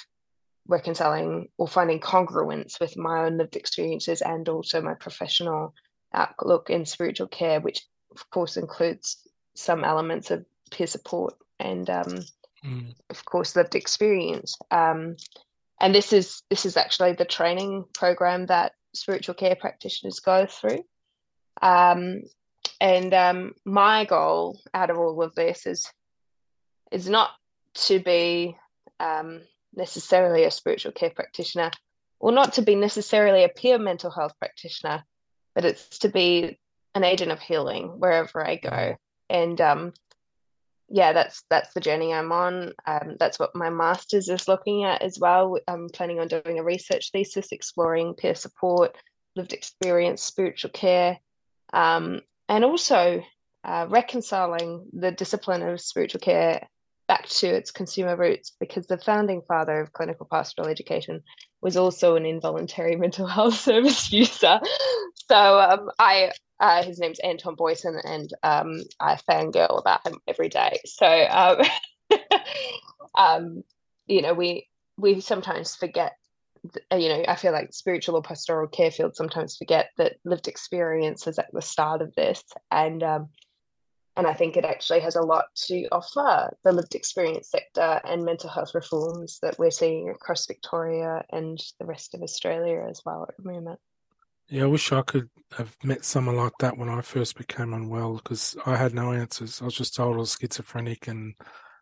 reconciling 0.66 1.48
or 1.58 1.68
finding 1.68 2.00
congruence 2.00 2.80
with 2.80 2.96
my 2.96 3.26
own 3.26 3.36
lived 3.38 3.56
experiences 3.56 4.22
and 4.22 4.48
also 4.48 4.80
my 4.80 4.94
professional 4.94 5.74
outlook 6.12 6.70
in 6.70 6.86
spiritual 6.86 7.26
care, 7.26 7.60
which 7.60 7.82
of 8.12 8.28
course 8.30 8.56
includes 8.56 9.28
some 9.54 9.84
elements 9.84 10.30
of 10.30 10.44
peer 10.70 10.86
support 10.86 11.34
and 11.58 11.90
um, 11.90 12.20
mm. 12.64 12.94
of 13.10 13.24
course 13.24 13.56
lived 13.56 13.74
experience. 13.74 14.56
Um, 14.70 15.16
and 15.80 15.94
this 15.94 16.12
is 16.12 16.42
this 16.50 16.66
is 16.66 16.76
actually 16.76 17.12
the 17.12 17.24
training 17.24 17.84
program 17.94 18.46
that 18.46 18.72
spiritual 18.94 19.34
care 19.34 19.56
practitioners 19.56 20.20
go 20.20 20.46
through. 20.46 20.84
Um, 21.62 22.22
and 22.80 23.12
um, 23.12 23.54
my 23.64 24.04
goal 24.04 24.58
out 24.72 24.90
of 24.90 24.98
all 24.98 25.22
of 25.22 25.34
this 25.34 25.66
is 25.66 25.86
is 26.90 27.08
not 27.08 27.30
to 27.74 28.00
be 28.00 28.56
um, 28.98 29.42
necessarily 29.74 30.44
a 30.44 30.50
spiritual 30.50 30.92
care 30.92 31.10
practitioner 31.10 31.70
or 32.18 32.32
not 32.32 32.54
to 32.54 32.62
be 32.62 32.74
necessarily 32.74 33.44
a 33.44 33.48
peer 33.48 33.78
mental 33.78 34.10
health 34.10 34.32
practitioner, 34.38 35.04
but 35.54 35.64
it's 35.64 36.00
to 36.00 36.08
be 36.08 36.58
an 36.94 37.04
agent 37.04 37.30
of 37.30 37.40
healing 37.40 37.98
wherever 37.98 38.46
I 38.46 38.56
go. 38.56 38.96
And 39.28 39.60
um, 39.60 39.92
yeah, 40.88 41.12
that's 41.12 41.44
that's 41.48 41.72
the 41.72 41.80
journey 41.80 42.12
I'm 42.12 42.32
on. 42.32 42.72
Um, 42.86 43.16
that's 43.18 43.38
what 43.38 43.54
my 43.54 43.70
master's 43.70 44.28
is 44.28 44.48
looking 44.48 44.84
at 44.84 45.02
as 45.02 45.18
well. 45.18 45.58
I'm 45.68 45.88
planning 45.88 46.18
on 46.18 46.28
doing 46.28 46.58
a 46.58 46.64
research 46.64 47.10
thesis 47.12 47.52
exploring 47.52 48.14
peer 48.14 48.34
support, 48.34 48.96
lived 49.36 49.52
experience, 49.52 50.22
spiritual 50.22 50.70
care, 50.70 51.18
um, 51.72 52.20
and 52.50 52.64
also 52.64 53.22
uh, 53.64 53.86
reconciling 53.88 54.86
the 54.92 55.12
discipline 55.12 55.62
of 55.62 55.80
spiritual 55.80 56.20
care 56.20 56.68
back 57.06 57.26
to 57.28 57.46
its 57.46 57.70
consumer 57.70 58.16
roots 58.16 58.52
because 58.58 58.86
the 58.86 58.98
founding 58.98 59.40
father 59.46 59.80
of 59.80 59.92
clinical 59.92 60.26
pastoral 60.30 60.68
education 60.68 61.22
was 61.62 61.76
also 61.76 62.16
an 62.16 62.26
involuntary 62.26 62.96
mental 63.04 63.26
health 63.26 63.54
service 63.68 64.12
user. 64.12 64.60
So 65.28 65.60
um, 65.60 65.90
I, 65.98 66.32
uh, 66.58 66.82
his 66.82 66.98
name's 66.98 67.20
Anton 67.20 67.54
Boisen, 67.54 68.00
and 68.04 68.28
um, 68.42 68.82
I 68.98 69.14
fangirl 69.16 69.78
about 69.80 70.06
him 70.06 70.18
every 70.26 70.48
day. 70.48 70.78
So, 70.84 71.06
um, 71.06 72.18
um, 73.14 73.62
you 74.06 74.22
know, 74.22 74.34
we 74.34 74.66
we 74.98 75.20
sometimes 75.20 75.76
forget. 75.76 76.12
You 76.92 77.08
know, 77.08 77.24
I 77.26 77.36
feel 77.36 77.52
like 77.52 77.72
spiritual 77.72 78.16
or 78.16 78.22
pastoral 78.22 78.68
care 78.68 78.90
fields 78.90 79.16
sometimes 79.16 79.56
forget 79.56 79.90
that 79.96 80.16
lived 80.24 80.46
experience 80.46 81.26
is 81.26 81.38
at 81.38 81.50
the 81.52 81.62
start 81.62 82.02
of 82.02 82.14
this, 82.14 82.42
and 82.70 83.02
um, 83.02 83.28
and 84.16 84.26
I 84.26 84.34
think 84.34 84.56
it 84.56 84.64
actually 84.64 85.00
has 85.00 85.16
a 85.16 85.22
lot 85.22 85.46
to 85.66 85.86
offer 85.90 86.54
the 86.62 86.72
lived 86.72 86.94
experience 86.94 87.50
sector 87.50 88.00
and 88.04 88.24
mental 88.24 88.50
health 88.50 88.74
reforms 88.74 89.38
that 89.40 89.58
we're 89.58 89.70
seeing 89.70 90.10
across 90.10 90.46
Victoria 90.46 91.24
and 91.30 91.58
the 91.78 91.86
rest 91.86 92.14
of 92.14 92.22
Australia 92.22 92.84
as 92.88 93.00
well 93.06 93.24
at 93.28 93.36
the 93.36 93.50
moment. 93.50 93.78
Yeah, 94.48 94.64
I 94.64 94.66
wish 94.66 94.90
I 94.92 95.02
could 95.02 95.30
have 95.56 95.76
met 95.84 96.04
someone 96.04 96.36
like 96.36 96.52
that 96.58 96.76
when 96.76 96.88
I 96.88 97.00
first 97.02 97.38
became 97.38 97.72
unwell 97.72 98.14
because 98.14 98.56
I 98.66 98.76
had 98.76 98.94
no 98.94 99.12
answers. 99.12 99.62
I 99.62 99.64
was 99.64 99.74
just 99.74 99.94
told 99.94 100.16
I 100.16 100.18
was 100.18 100.36
schizophrenic 100.38 101.06
and 101.06 101.34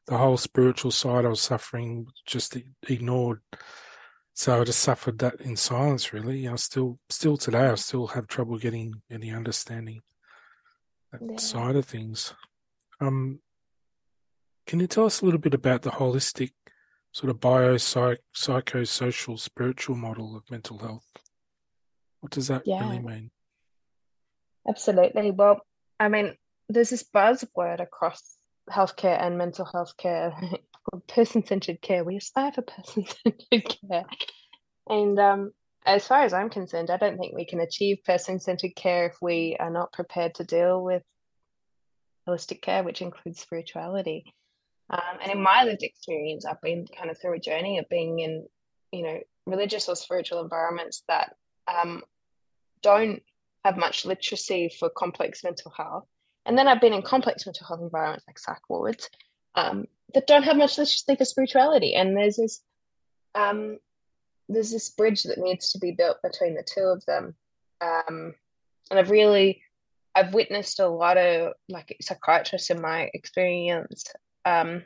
the 0.07 0.19
whole 0.19 0.37
spiritual 0.37 0.91
side 0.91 1.25
I 1.25 1.31
was 1.31 1.41
suffering 1.41 2.07
just 2.27 2.57
ignored. 2.89 3.41
So 4.39 4.61
I 4.61 4.63
just 4.63 4.79
suffered 4.79 5.19
that 5.19 5.41
in 5.41 5.57
silence. 5.57 6.13
Really, 6.13 6.47
I 6.47 6.55
still, 6.55 7.01
still 7.09 7.37
today, 7.37 7.67
I 7.67 7.75
still 7.75 8.07
have 8.07 8.29
trouble 8.29 8.57
getting 8.57 9.03
any 9.11 9.33
understanding 9.33 10.01
that 11.11 11.21
yeah. 11.29 11.39
side 11.39 11.75
of 11.75 11.85
things. 11.85 12.35
Um, 13.01 13.41
can 14.65 14.79
you 14.79 14.87
tell 14.87 15.07
us 15.07 15.23
a 15.23 15.25
little 15.25 15.41
bit 15.41 15.55
about 15.55 15.83
the 15.83 15.91
holistic 15.91 16.53
sort 17.11 17.31
of 17.31 17.41
bio 17.41 17.79
psych 17.79 18.21
psychosocial 18.33 19.41
spiritual 19.41 19.97
model 19.97 20.37
of 20.37 20.49
mental 20.53 20.79
health? 20.79 21.11
What 22.21 22.31
does 22.31 22.47
that 22.47 22.63
yeah. 22.65 22.79
really 22.85 23.01
mean? 23.01 23.33
Absolutely. 24.69 25.33
Well, 25.33 25.63
I 25.99 26.07
mean, 26.07 26.37
there's 26.69 26.91
this 26.91 27.03
buzzword 27.13 27.81
across 27.81 28.23
healthcare 28.71 29.21
and 29.21 29.39
mental 29.39 29.65
health 29.65 29.97
care 29.97 30.35
person 31.09 31.45
centered 31.45 31.81
care. 31.81 32.05
We 32.05 32.17
aspire 32.17 32.53
for 32.53 32.63
person 32.63 33.05
centered 33.07 33.77
care. 33.89 34.05
And 34.89 35.19
um, 35.19 35.53
as 35.85 36.07
far 36.07 36.23
as 36.23 36.33
I'm 36.33 36.51
concerned, 36.51 36.91
I 36.91 36.97
don't 36.97 37.19
think 37.19 37.35
we 37.35 37.47
can 37.47 37.61
achieve 37.61 37.99
person 38.05 38.41
centered 38.41 38.75
care 38.75 39.07
if 39.07 39.17
we 39.21 39.57
are 39.59 39.71
not 39.71 39.93
prepared 39.93 40.35
to 40.37 40.45
deal 40.45 40.83
with 40.83 41.03
holistic 42.29 42.61
care, 42.63 42.83
which 42.83 43.03
includes 43.03 43.41
spirituality. 43.41 44.25
Um, 44.91 45.19
and 45.23 45.33
in 45.33 45.43
my 45.43 45.65
lived 45.65 45.83
experience, 45.83 46.45
I've 46.45 46.61
been 46.61 46.87
kind 46.87 47.11
of 47.11 47.19
through 47.21 47.35
a 47.35 47.41
journey 47.41 47.79
of 47.79 47.89
being 47.89 48.21
in, 48.21 48.47
you 48.93 49.03
know, 49.03 49.19
religious 49.47 49.89
or 49.89 49.97
spiritual 49.97 50.43
environments 50.43 51.03
that 51.09 51.35
um, 51.67 52.03
don't 52.83 53.23
have 53.65 53.77
much 53.77 54.07
literacy 54.07 54.71
for 54.79 54.89
complex 54.91 55.45
mental 55.45 55.73
health. 55.77 56.07
And 56.49 56.57
then 56.57 56.67
I've 56.67 56.81
been 56.81 56.95
in 56.95 57.03
complex 57.03 57.45
mental 57.47 57.67
health 57.67 57.83
environments 57.83 58.25
like 58.27 58.39
psych 58.39 58.69
wards 58.71 59.11
um, 59.55 59.87
that 60.15 60.27
don't 60.27 60.45
have 60.45 60.57
much 60.57 60.79
literacy 60.79 61.15
for 61.15 61.25
spirituality. 61.27 61.95
And 61.95 62.17
there's 62.17 62.37
this 62.37 62.63
um, 63.35 63.79
there's 64.49 64.71
this 64.71 64.89
bridge 64.89 65.25
that 65.25 65.37
needs 65.37 65.73
to 65.73 65.79
be 65.79 65.93
built 65.93 66.23
between 66.23 66.55
the 66.55 66.63
two 66.63 66.81
of 66.81 67.05
them. 67.05 67.35
Um, 67.83 68.35
and 68.91 68.99
I've 68.99 69.11
really, 69.11 69.63
I've 70.15 70.33
witnessed 70.33 70.81
a 70.81 70.89
lot 70.89 71.19
of 71.19 71.53
like 71.69 71.95
psychiatrists 72.01 72.71
in 72.71 72.81
my 72.81 73.11
experience. 73.13 74.05
Um, 74.47 74.85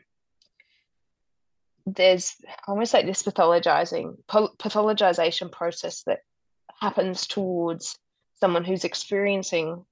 there's 1.86 2.34
almost 2.66 2.92
like 2.92 3.06
this 3.06 3.22
pathologizing, 3.22 4.16
pathologization 4.28 5.50
process 5.52 6.02
that 6.04 6.20
happens 6.80 7.28
towards 7.28 7.96
someone 8.40 8.64
who's 8.64 8.84
experiencing 8.84 9.84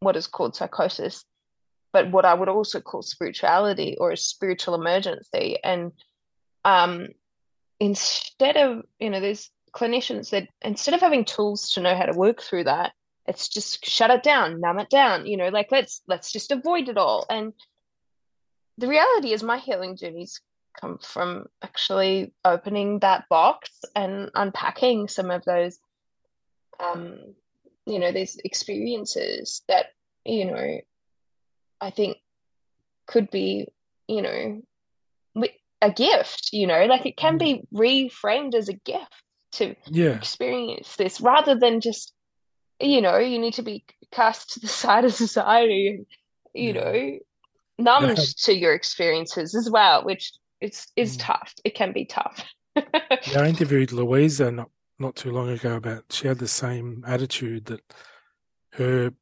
what 0.00 0.16
is 0.16 0.26
called 0.26 0.56
psychosis, 0.56 1.24
but 1.92 2.10
what 2.10 2.24
I 2.24 2.34
would 2.34 2.48
also 2.48 2.80
call 2.80 3.02
spirituality 3.02 3.96
or 3.98 4.12
a 4.12 4.16
spiritual 4.16 4.74
emergency. 4.74 5.58
And 5.62 5.92
um, 6.64 7.08
instead 7.80 8.56
of 8.56 8.82
you 8.98 9.10
know 9.10 9.20
there's 9.20 9.50
clinicians 9.72 10.30
that 10.30 10.48
instead 10.62 10.94
of 10.94 11.00
having 11.00 11.24
tools 11.24 11.70
to 11.70 11.80
know 11.80 11.94
how 11.94 12.06
to 12.06 12.18
work 12.18 12.42
through 12.42 12.64
that 12.64 12.92
it's 13.26 13.48
just 13.48 13.84
shut 13.84 14.10
it 14.10 14.22
down 14.22 14.60
numb 14.60 14.78
it 14.78 14.88
down 14.88 15.26
you 15.26 15.36
know 15.36 15.48
like 15.48 15.70
let's 15.70 16.00
let's 16.08 16.32
just 16.32 16.50
avoid 16.50 16.88
it 16.88 16.96
all 16.96 17.26
and 17.28 17.52
the 18.78 18.88
reality 18.88 19.32
is 19.32 19.42
my 19.42 19.58
healing 19.58 19.96
journeys 19.96 20.40
come 20.80 20.98
from 20.98 21.46
actually 21.62 22.32
opening 22.44 22.98
that 23.00 23.28
box 23.28 23.70
and 23.94 24.30
unpacking 24.34 25.08
some 25.08 25.30
of 25.30 25.44
those 25.44 25.78
um 26.80 27.18
you 27.86 27.98
know 27.98 28.12
these 28.12 28.36
experiences 28.44 29.62
that 29.68 29.86
you 30.24 30.44
know 30.44 30.78
i 31.80 31.90
think 31.90 32.16
could 33.06 33.30
be 33.30 33.68
you 34.08 34.22
know 34.22 34.60
a 35.82 35.90
gift 35.90 36.50
you 36.52 36.66
know 36.66 36.86
like 36.86 37.04
it 37.06 37.16
can 37.16 37.38
mm. 37.38 37.38
be 37.38 37.62
reframed 37.72 38.54
as 38.54 38.68
a 38.68 38.72
gift 38.72 39.22
to 39.52 39.74
yeah. 39.86 40.10
experience 40.10 40.96
this 40.96 41.20
rather 41.20 41.54
than 41.54 41.80
just 41.80 42.12
you 42.80 43.00
know 43.00 43.18
you 43.18 43.38
need 43.38 43.54
to 43.54 43.62
be 43.62 43.84
cast 44.10 44.52
to 44.52 44.60
the 44.60 44.68
side 44.82 45.04
of 45.04 45.12
society 45.12 45.88
and 45.88 46.06
you 46.54 46.72
yeah. 46.72 46.80
know 46.80 47.18
numbed 47.78 48.16
to 48.16 48.54
your 48.54 48.72
experiences 48.72 49.54
as 49.54 49.70
well 49.70 50.04
which 50.04 50.32
is 50.60 50.86
is 50.96 51.16
mm. 51.16 51.26
tough 51.26 51.54
it 51.64 51.74
can 51.74 51.92
be 51.92 52.06
tough 52.06 52.42
yeah, 52.76 53.42
i 53.42 53.48
interviewed 53.48 53.92
louisa 53.92 54.50
not 54.50 54.70
not 54.98 55.16
too 55.16 55.30
long 55.30 55.48
ago 55.48 55.76
about 55.76 56.04
she 56.10 56.28
had 56.28 56.38
the 56.38 56.48
same 56.48 57.04
attitude 57.06 57.66
that 57.66 57.80
her 58.72 59.12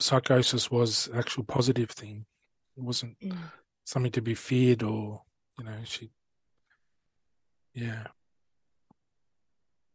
psychosis 0.00 0.70
was 0.70 1.08
actual 1.14 1.44
positive 1.44 1.90
thing 1.90 2.26
it 2.76 2.82
wasn't 2.82 3.18
mm. 3.20 3.36
something 3.84 4.12
to 4.12 4.20
be 4.20 4.34
feared 4.34 4.82
or 4.82 5.22
you 5.58 5.64
know, 5.64 5.76
she, 5.84 6.10
yeah. 7.74 8.06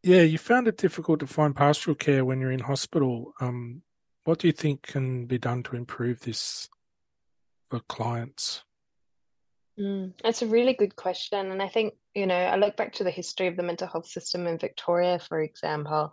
Yeah, 0.02 0.22
you 0.22 0.38
found 0.38 0.66
it 0.66 0.76
difficult 0.76 1.20
to 1.20 1.26
find 1.26 1.54
pastoral 1.54 1.94
care 1.94 2.24
when 2.24 2.40
you're 2.40 2.50
in 2.50 2.60
hospital. 2.60 3.32
Um, 3.40 3.82
what 4.24 4.40
do 4.40 4.48
you 4.48 4.52
think 4.52 4.82
can 4.82 5.26
be 5.26 5.38
done 5.38 5.62
to 5.64 5.76
improve 5.76 6.20
this 6.20 6.68
for 7.70 7.80
clients? 7.80 8.64
Mm, 9.78 10.12
it's 10.24 10.42
a 10.42 10.46
really 10.46 10.74
good 10.74 10.96
question. 10.96 11.50
And 11.50 11.62
I 11.62 11.68
think, 11.68 11.94
you 12.14 12.26
know, 12.26 12.36
I 12.36 12.56
look 12.56 12.76
back 12.76 12.92
to 12.94 13.04
the 13.04 13.10
history 13.10 13.46
of 13.46 13.56
the 13.56 13.62
mental 13.62 13.88
health 13.88 14.06
system 14.06 14.46
in 14.46 14.58
Victoria, 14.58 15.18
for 15.18 15.40
example, 15.40 16.12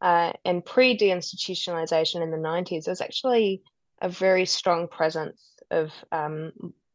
uh, 0.00 0.32
and 0.44 0.64
pre-deinstitutionalization 0.64 2.22
in 2.22 2.30
the 2.30 2.36
90s, 2.36 2.84
there 2.84 2.92
was 2.92 3.00
actually 3.00 3.62
a 4.00 4.08
very 4.08 4.44
strong 4.44 4.88
presence 4.88 5.42
of, 5.70 5.92
um, 6.12 6.52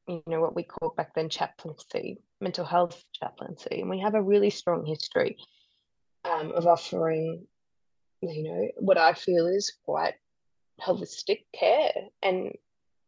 you 0.08 0.24
know, 0.28 0.40
what 0.40 0.56
we 0.56 0.64
called 0.64 0.96
back 0.96 1.14
then 1.16 1.30
chaplaincy, 1.30 2.20
mental 2.40 2.66
health 2.66 3.04
chaplaincy. 3.14 3.82
And 3.82 3.90
we 3.90 4.00
have 4.00 4.16
a 4.16 4.22
really 4.22 4.50
strong 4.52 4.86
history 4.86 5.38
um, 6.24 6.52
of 6.52 6.68
offering, 6.68 7.46
you 8.22 8.44
know, 8.44 8.68
what 8.78 8.98
I 8.98 9.14
feel 9.14 9.48
is 9.48 9.74
quite 9.84 10.14
holistic 10.80 11.46
care 11.54 11.92
and 12.22 12.54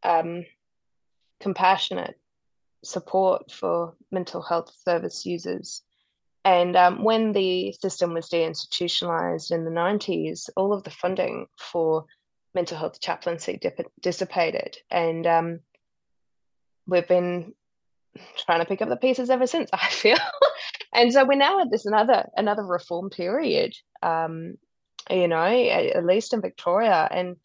um, 0.03 0.45
compassionate 1.39 2.19
support 2.85 3.51
for 3.51 3.95
mental 4.11 4.41
health 4.41 4.71
service 4.83 5.25
users. 5.25 5.81
And 6.43 6.75
um, 6.75 7.03
when 7.03 7.31
the 7.31 7.73
system 7.73 8.13
was 8.13 8.29
deinstitutionalized 8.29 9.51
in 9.51 9.65
the 9.65 9.71
90s, 9.71 10.49
all 10.55 10.73
of 10.73 10.83
the 10.83 10.91
funding 10.91 11.47
for 11.57 12.05
mental 12.53 12.77
health 12.77 13.01
chaplaincy 13.01 13.57
dip- 13.57 13.91
dissipated. 14.01 14.77
And 14.91 15.25
um, 15.25 15.59
we've 16.87 17.07
been 17.07 17.53
trying 18.37 18.59
to 18.59 18.65
pick 18.65 18.81
up 18.81 18.89
the 18.89 18.95
pieces 18.95 19.29
ever 19.29 19.47
since, 19.47 19.69
I 19.73 19.89
feel. 19.89 20.17
and 20.93 21.11
so 21.11 21.25
we're 21.25 21.35
now 21.35 21.59
at 21.59 21.71
this 21.71 21.85
another 21.85 22.27
another 22.35 22.63
reform 22.63 23.09
period, 23.09 23.75
um, 24.01 24.55
you 25.09 25.27
know, 25.27 25.43
at, 25.43 25.85
at, 25.97 26.05
least 26.05 26.33
in 26.33 26.41
Victoria. 26.41 27.07
And 27.09 27.35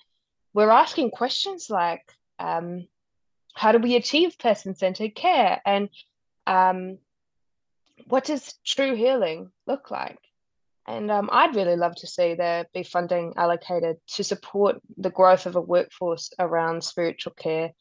we're 0.55 0.71
asking 0.71 1.11
questions 1.11 1.69
like, 1.69 2.03
um, 2.39 2.87
how 3.55 3.73
do 3.73 3.79
we 3.79 3.97
achieve 3.97 4.39
person-centered 4.39 5.15
care? 5.15 5.61
And 5.65 5.89
um, 6.47 6.99
what 8.07 8.25
does 8.25 8.55
true 8.65 8.95
healing 8.95 9.51
look 9.67 9.91
like? 9.91 10.19
And 10.87 11.11
um, 11.11 11.29
i'd 11.33 11.55
really 11.55 11.77
love 11.77 11.95
to 11.97 12.07
see 12.07 12.35
there 12.35 12.67
be 12.75 12.83
funding 12.83 13.35
allocated 13.37 13.99
to 14.15 14.25
support 14.25 14.81
the 14.97 15.11
growth 15.11 15.47
of 15.47 15.55
a 15.55 15.61
workforce 15.61 16.33
around 16.39 16.83
spiritual 16.83 17.33
care. 17.33 17.73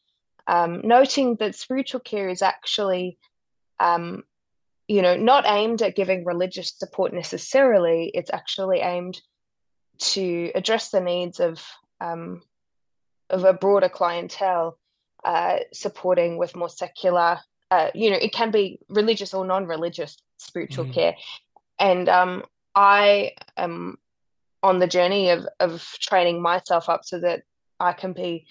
Um, 0.46 0.82
noting 0.84 1.36
that 1.36 1.54
spiritual 1.54 2.00
care 2.00 2.28
is 2.28 2.42
actually 2.42 3.18
um, 3.80 4.22
you 4.86 5.02
know 5.02 5.16
not 5.16 5.44
aimed 5.46 5.82
at 5.82 5.96
giving 5.96 6.24
religious 6.24 6.72
support 6.76 7.12
necessarily. 7.12 8.10
It's 8.14 8.30
actually 8.32 8.80
aimed 8.80 9.20
to 9.98 10.50
address 10.54 10.90
the 10.90 11.00
needs 11.00 11.40
of 11.40 11.64
um, 12.00 12.42
of 13.28 13.44
a 13.44 13.52
broader 13.52 13.88
clientele 13.88 14.78
uh, 15.24 15.58
supporting 15.72 16.36
with 16.36 16.56
more 16.56 16.68
secular, 16.68 17.38
uh, 17.70 17.90
you 17.94 18.10
know, 18.10 18.16
it 18.16 18.32
can 18.32 18.50
be 18.50 18.78
religious 18.88 19.34
or 19.34 19.44
non-religious 19.44 20.16
spiritual 20.38 20.86
mm. 20.86 20.94
care. 20.94 21.14
And 21.78 22.08
um, 22.08 22.44
I 22.74 23.32
am 23.56 23.98
on 24.62 24.78
the 24.78 24.86
journey 24.86 25.30
of 25.30 25.46
of 25.58 25.82
training 26.00 26.42
myself 26.42 26.88
up 26.88 27.04
so 27.04 27.20
that 27.20 27.42
I 27.78 27.92
can 27.92 28.12
be 28.12 28.46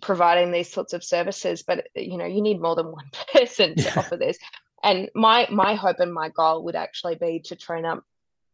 providing 0.00 0.50
these 0.50 0.70
sorts 0.70 0.92
of 0.92 1.04
services. 1.04 1.62
But 1.62 1.88
you 1.94 2.16
know, 2.16 2.26
you 2.26 2.40
need 2.40 2.60
more 2.60 2.76
than 2.76 2.86
one 2.92 3.10
person 3.32 3.76
to 3.76 3.98
offer 3.98 4.16
this. 4.16 4.38
And 4.82 5.10
my 5.14 5.46
my 5.50 5.74
hope 5.74 6.00
and 6.00 6.12
my 6.12 6.28
goal 6.28 6.64
would 6.64 6.76
actually 6.76 7.16
be 7.16 7.40
to 7.46 7.56
train 7.56 7.84
up 7.84 8.04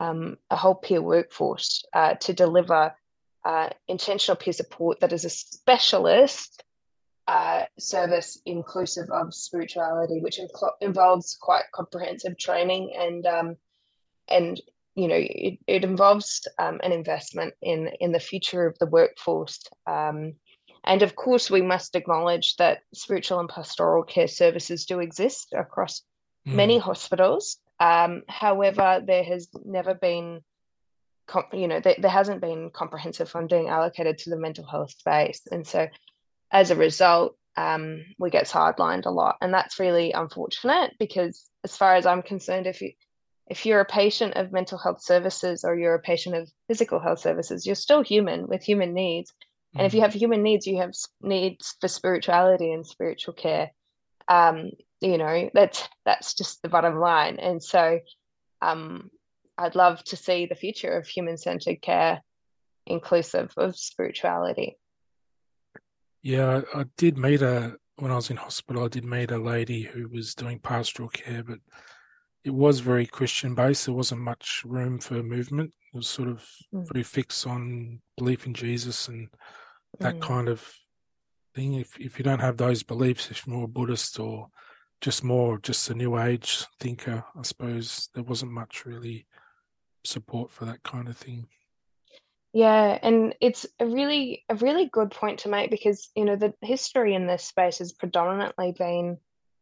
um, 0.01 0.39
a 0.51 0.57
whole 0.57 0.75
peer 0.75 1.03
workforce 1.03 1.85
uh, 1.93 2.15
to 2.15 2.33
deliver 2.33 2.95
uh, 3.45 3.71
intentional 3.87 4.37
peer 4.37 4.53
support 4.53 5.01
that 5.01 5.13
is 5.13 5.25
a 5.25 5.31
specialist 5.31 6.63
uh, 7.29 7.65
service 7.79 8.41
inclusive 8.47 9.11
of 9.11 9.35
spirituality, 9.35 10.19
which 10.21 10.39
inc- 10.39 10.73
involves 10.81 11.37
quite 11.39 11.65
comprehensive 11.75 12.39
training 12.39 12.91
and 12.99 13.27
um, 13.27 13.57
and 14.29 14.59
you 14.95 15.07
know 15.09 15.19
it, 15.19 15.59
it 15.67 15.85
involves 15.85 16.49
um, 16.59 16.81
an 16.83 16.91
investment 16.91 17.53
in 17.61 17.89
in 18.01 18.13
the 18.13 18.19
future 18.19 18.67
of 18.67 18.79
the 18.79 18.87
workforce. 18.87 19.61
Um, 19.87 20.37
and 20.85 21.03
of 21.03 21.17
course, 21.17 21.51
we 21.51 21.61
must 21.61 21.95
acknowledge 21.95 22.57
that 22.57 22.79
spiritual 22.95 23.41
and 23.41 23.49
pastoral 23.49 24.05
care 24.05 24.29
services 24.29 24.87
do 24.87 25.01
exist 25.01 25.53
across 25.55 26.03
mm. 26.47 26.55
many 26.55 26.79
hospitals. 26.79 27.59
Um, 27.79 28.23
however, 28.27 29.03
there 29.05 29.25
has 29.25 29.49
never 29.67 29.93
been 29.93 30.41
you 31.53 31.69
know, 31.69 31.79
there, 31.81 31.97
there 31.99 32.11
hasn't 32.11 32.41
been 32.41 32.71
comprehensive 32.71 33.29
funding 33.29 33.69
allocated 33.69 34.17
to 34.17 34.31
the 34.31 34.39
mental 34.39 34.65
health 34.65 34.93
space. 34.93 35.43
And 35.53 35.67
so 35.67 35.87
as 36.51 36.71
a 36.71 36.77
result, 36.77 37.37
um, 37.57 38.05
we 38.19 38.31
get 38.31 38.47
sidelined 38.47 39.07
a 39.07 39.11
lot, 39.11 39.37
and 39.41 39.53
that's 39.53 39.81
really 39.81 40.13
unfortunate 40.13 40.95
because, 40.99 41.49
as 41.65 41.77
far 41.77 41.97
as 41.97 42.07
I'm 42.07 42.23
concerned, 42.23 42.67
if 42.67 42.81
you 42.81 42.93
if 43.49 43.65
you're 43.65 43.81
a 43.81 43.85
patient 43.85 44.35
of 44.35 44.53
mental 44.53 44.79
health 44.79 45.03
services 45.03 45.65
or 45.65 45.77
you're 45.77 45.95
a 45.95 46.01
patient 46.01 46.35
of 46.35 46.51
physical 46.69 47.01
health 47.01 47.19
services, 47.19 47.65
you're 47.65 47.75
still 47.75 48.03
human 48.03 48.47
with 48.47 48.63
human 48.63 48.93
needs. 48.93 49.33
And 49.75 49.87
if 49.87 49.95
you 49.95 50.01
mm. 50.01 50.05
have 50.05 50.13
human 50.13 50.43
needs, 50.43 50.67
you 50.67 50.79
have 50.79 50.93
needs 51.23 51.75
for 51.81 51.89
spirituality 51.89 52.73
and 52.73 52.87
spiritual 52.87 53.35
care. 53.35 53.71
Um, 54.29 54.71
you 55.01 55.19
know, 55.19 55.51
that's 55.55 55.89
that's 56.05 56.35
just 56.35 56.63
the 56.63 56.69
bottom 56.69 56.99
line. 56.99 57.39
And 57.39 57.63
so, 57.63 58.01
um, 58.61 59.11
I'd 59.57 59.75
love 59.75 60.03
to 60.05 60.17
see 60.17 60.47
the 60.47 60.55
future 60.55 60.97
of 60.97 61.07
human 61.07 61.37
centered 61.37 61.81
care 61.83 62.23
inclusive 62.87 63.53
of 63.57 63.77
spirituality. 63.77 64.79
Yeah, 66.23 66.63
I, 66.75 66.81
I 66.81 66.85
did 66.97 67.19
meet 67.19 67.43
a 67.43 67.77
when 67.97 68.13
I 68.13 68.17
was 68.17 68.31
in 68.31 68.37
hospital. 68.37 68.85
I 68.85 68.89
did 68.89 69.05
meet 69.05 69.31
a 69.31 69.39
lady 69.39 69.83
who 69.83 70.09
was 70.09 70.35
doing 70.35 70.59
pastoral 70.59 71.09
care, 71.09 71.43
but 71.43 71.59
it 72.45 72.51
was 72.51 72.81
very 72.81 73.07
Christian 73.07 73.55
based. 73.55 73.87
There 73.87 73.95
wasn't 73.95 74.21
much 74.21 74.63
room 74.65 74.99
for 74.99 75.23
movement. 75.23 75.73
It 75.93 75.97
was 75.97 76.09
sort 76.09 76.29
of 76.29 76.49
mm. 76.73 76.87
very 76.93 77.03
fixed 77.03 77.47
on 77.47 78.01
belief 78.17 78.47
in 78.47 78.55
Jesus 78.55 79.09
and 79.09 79.29
that 80.01 80.17
mm. 80.17 80.21
kind 80.21 80.49
of 80.49 80.67
thing. 81.55 81.75
If 81.75 81.99
if 81.99 82.19
you 82.19 82.25
don't 82.25 82.41
have 82.41 82.57
those 82.57 82.83
beliefs, 82.83 83.31
if 83.31 83.47
you're 83.47 83.57
more 83.57 83.69
Buddhist 83.69 84.19
or 84.19 84.49
just 85.01 85.23
more 85.23 85.59
just 85.59 85.91
a 85.91 85.95
new 85.95 86.19
age 86.19 86.65
thinker, 86.81 87.25
I 87.37 87.43
suppose 87.43 88.09
there 88.15 88.25
wasn't 88.25 88.53
much 88.53 88.85
really 88.85 89.27
support 90.05 90.51
for 90.51 90.65
that 90.65 90.83
kind 90.83 91.09
of 91.09 91.17
thing. 91.17 91.49
Yeah, 92.53 92.99
and 93.03 93.35
it's 93.41 93.67
a 93.79 93.87
really 93.87 94.45
a 94.49 94.55
really 94.55 94.87
good 94.87 95.11
point 95.11 95.41
to 95.41 95.49
make 95.51 95.71
because 95.71 96.11
you 96.17 96.25
know 96.25 96.37
the 96.37 96.55
history 96.63 97.15
in 97.15 97.27
this 97.27 97.45
space 97.45 97.79
has 97.79 97.93
predominantly 97.93 98.73
been 98.73 99.19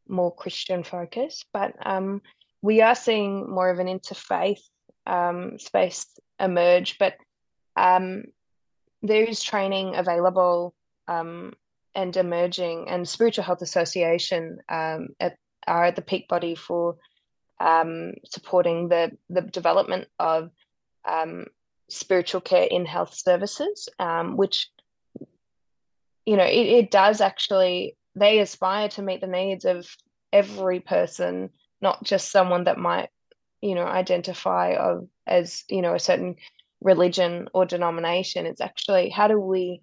more 0.09 0.35
Christian 0.35 0.85
focused, 0.85 1.46
but 1.53 1.75
um, 1.85 2.22
we 2.62 2.83
are 2.83 2.94
seeing 2.94 3.51
more 3.51 3.70
of 3.70 3.81
an 3.81 3.88
interfaith 3.88 4.61
um, 5.05 5.59
space 5.59 6.07
emerge. 6.38 6.99
But 6.99 7.14
um, 7.77 8.25
there 9.03 9.25
is 9.25 9.42
training 9.42 9.96
available 9.96 10.72
um, 11.09 11.55
and 11.94 12.16
emerging, 12.16 12.88
and 12.88 13.09
Spiritual 13.09 13.44
Health 13.44 13.62
Association 13.62 14.59
um, 14.68 15.09
at, 15.18 15.37
are 15.66 15.90
the 15.90 16.03
peak 16.03 16.29
body 16.29 16.55
for 16.55 16.99
um, 17.59 18.12
supporting 18.25 18.88
the 18.88 19.11
the 19.29 19.42
development 19.42 20.07
of 20.20 20.51
um, 21.05 21.46
spiritual 21.88 22.40
care 22.40 22.66
in 22.70 22.85
health 22.85 23.14
services, 23.14 23.88
um, 23.99 24.37
which 24.37 24.68
you 26.25 26.37
know 26.37 26.44
it, 26.44 26.66
it 26.66 26.90
does 26.90 27.20
actually 27.20 27.96
they 28.14 28.38
aspire 28.40 28.88
to 28.88 29.03
meet 29.03 29.20
the 29.20 29.27
needs 29.27 29.64
of 29.64 29.87
every 30.33 30.81
person, 30.81 31.51
not 31.81 32.03
just 32.03 32.31
someone 32.31 32.64
that 32.64 32.79
might 32.79 33.09
you 33.61 33.75
know 33.75 33.87
identify 33.87 34.75
of 34.75 35.09
as 35.27 35.64
you 35.68 35.83
know 35.83 35.94
a 35.94 36.01
certain 36.01 36.37
religion 36.81 37.49
or 37.55 37.64
denomination. 37.64 38.46
It's 38.46 38.61
actually 38.61 39.11
how 39.11 39.29
do 39.29 39.38
we 39.38 39.81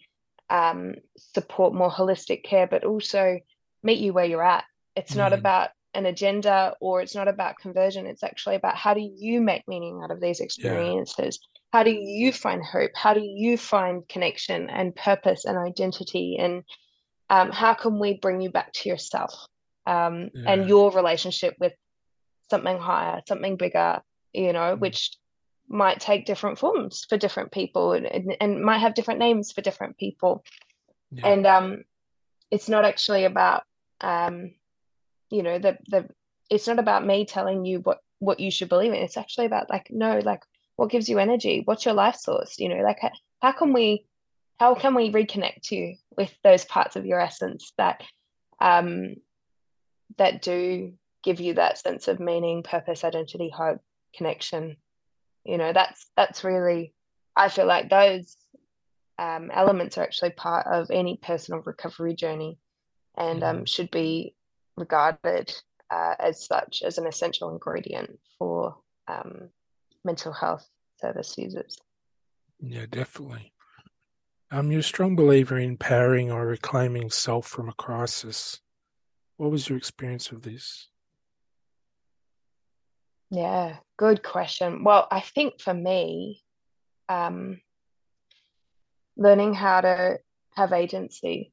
um, 0.49 0.95
support 1.33 1.73
more 1.73 1.91
holistic 1.91 2.43
care, 2.43 2.67
but 2.67 2.83
also 2.83 3.39
meet 3.81 3.99
you 3.99 4.13
where 4.13 4.25
you're 4.25 4.43
at. 4.43 4.65
It's 4.95 5.13
mm. 5.13 5.17
not 5.17 5.33
about 5.33 5.69
an 5.93 6.05
agenda 6.05 6.75
or 6.79 7.01
it's 7.01 7.15
not 7.15 7.27
about 7.27 7.57
conversion. 7.57 8.05
It's 8.05 8.23
actually 8.23 8.55
about 8.55 8.75
how 8.75 8.93
do 8.93 9.01
you 9.01 9.41
make 9.41 9.67
meaning 9.67 10.01
out 10.03 10.11
of 10.11 10.21
these 10.21 10.39
experiences? 10.39 11.39
Yeah 11.41 11.47
how 11.73 11.81
do 11.81 11.89
you 11.89 12.31
find 12.31 12.63
hope 12.63 12.91
how 12.93 13.13
do 13.13 13.21
you 13.21 13.57
find 13.57 14.07
connection 14.07 14.69
and 14.69 14.95
purpose 14.95 15.43
and 15.43 15.57
identity 15.57 16.37
and 16.39 16.63
um, 17.29 17.51
how 17.51 17.73
can 17.73 17.99
we 17.99 18.13
bring 18.13 18.39
you 18.39 18.51
back 18.51 18.71
to 18.73 18.87
yourself 18.87 19.33
um, 19.87 20.29
yeah. 20.33 20.53
and 20.53 20.69
your 20.69 20.91
relationship 20.91 21.55
with 21.59 21.73
something 22.49 22.77
higher 22.77 23.21
something 23.27 23.57
bigger 23.57 24.01
you 24.33 24.53
know 24.53 24.75
mm. 24.75 24.79
which 24.79 25.17
might 25.67 25.99
take 25.99 26.25
different 26.25 26.59
forms 26.59 27.05
for 27.09 27.17
different 27.17 27.51
people 27.51 27.93
and, 27.93 28.05
and, 28.05 28.37
and 28.39 28.61
might 28.61 28.77
have 28.77 28.93
different 28.93 29.19
names 29.19 29.51
for 29.51 29.61
different 29.61 29.97
people 29.97 30.43
yeah. 31.11 31.27
and 31.27 31.47
um, 31.47 31.83
it's 32.51 32.69
not 32.69 32.85
actually 32.85 33.25
about 33.25 33.63
um, 34.01 34.53
you 35.33 35.43
know 35.43 35.59
the 35.59 35.77
the 35.89 36.07
it's 36.49 36.67
not 36.67 36.79
about 36.79 37.05
me 37.05 37.25
telling 37.25 37.65
you 37.65 37.79
what 37.79 37.99
what 38.19 38.39
you 38.39 38.51
should 38.51 38.69
believe 38.69 38.93
in 38.93 39.01
it's 39.01 39.17
actually 39.17 39.45
about 39.45 39.69
like 39.69 39.87
no 39.89 40.19
like 40.19 40.41
what 40.75 40.89
gives 40.89 41.09
you 41.09 41.19
energy 41.19 41.61
what's 41.65 41.85
your 41.85 41.93
life 41.93 42.15
source 42.15 42.59
you 42.59 42.69
know 42.69 42.83
like 42.83 42.99
how 43.41 43.51
can 43.51 43.73
we 43.73 44.05
how 44.59 44.75
can 44.75 44.95
we 44.95 45.11
reconnect 45.11 45.71
you 45.71 45.95
with 46.15 46.33
those 46.43 46.65
parts 46.65 46.95
of 46.95 47.05
your 47.05 47.19
essence 47.19 47.73
that 47.77 48.01
um 48.61 49.15
that 50.17 50.41
do 50.41 50.93
give 51.23 51.39
you 51.39 51.55
that 51.55 51.77
sense 51.77 52.07
of 52.07 52.19
meaning, 52.19 52.63
purpose, 52.63 53.03
identity, 53.03 53.49
hope, 53.49 53.81
connection. 54.15 54.77
You 55.43 55.57
know, 55.57 55.73
that's 55.73 56.05
that's 56.15 56.43
really 56.43 56.93
I 57.35 57.49
feel 57.49 57.65
like 57.65 57.89
those 57.89 58.37
um, 59.17 59.49
elements 59.51 59.97
are 59.97 60.03
actually 60.03 60.31
part 60.31 60.67
of 60.67 60.91
any 60.91 61.17
personal 61.21 61.61
recovery 61.61 62.15
journey 62.15 62.59
and 63.17 63.43
um, 63.43 63.55
mm-hmm. 63.57 63.65
should 63.65 63.89
be 63.89 64.35
regarded 64.77 65.53
uh, 65.89 66.15
as 66.19 66.45
such 66.45 66.81
as 66.83 66.97
an 66.97 67.07
essential 67.07 67.51
ingredient 67.51 68.19
for 68.37 68.75
um, 69.07 69.49
mental 70.03 70.33
health 70.33 70.67
service 70.99 71.35
users. 71.37 71.77
Yeah, 72.59 72.85
definitely. 72.89 73.53
Um, 74.51 74.71
you're 74.71 74.81
a 74.81 74.83
strong 74.83 75.15
believer 75.15 75.57
in 75.57 75.71
empowering 75.71 76.31
or 76.31 76.45
reclaiming 76.45 77.09
self 77.09 77.47
from 77.47 77.69
a 77.69 77.73
crisis. 77.73 78.59
What 79.37 79.51
was 79.51 79.67
your 79.67 79.77
experience 79.77 80.31
of 80.31 80.43
this? 80.43 80.89
Yeah, 83.31 83.77
good 83.97 84.21
question. 84.21 84.83
Well, 84.83 85.07
I 85.09 85.21
think 85.21 85.59
for 85.59 85.73
me, 85.73 86.43
um, 87.09 87.61
learning 89.17 89.55
how 89.55 89.81
to 89.81 90.19
have 90.55 90.71
agency 90.71 91.51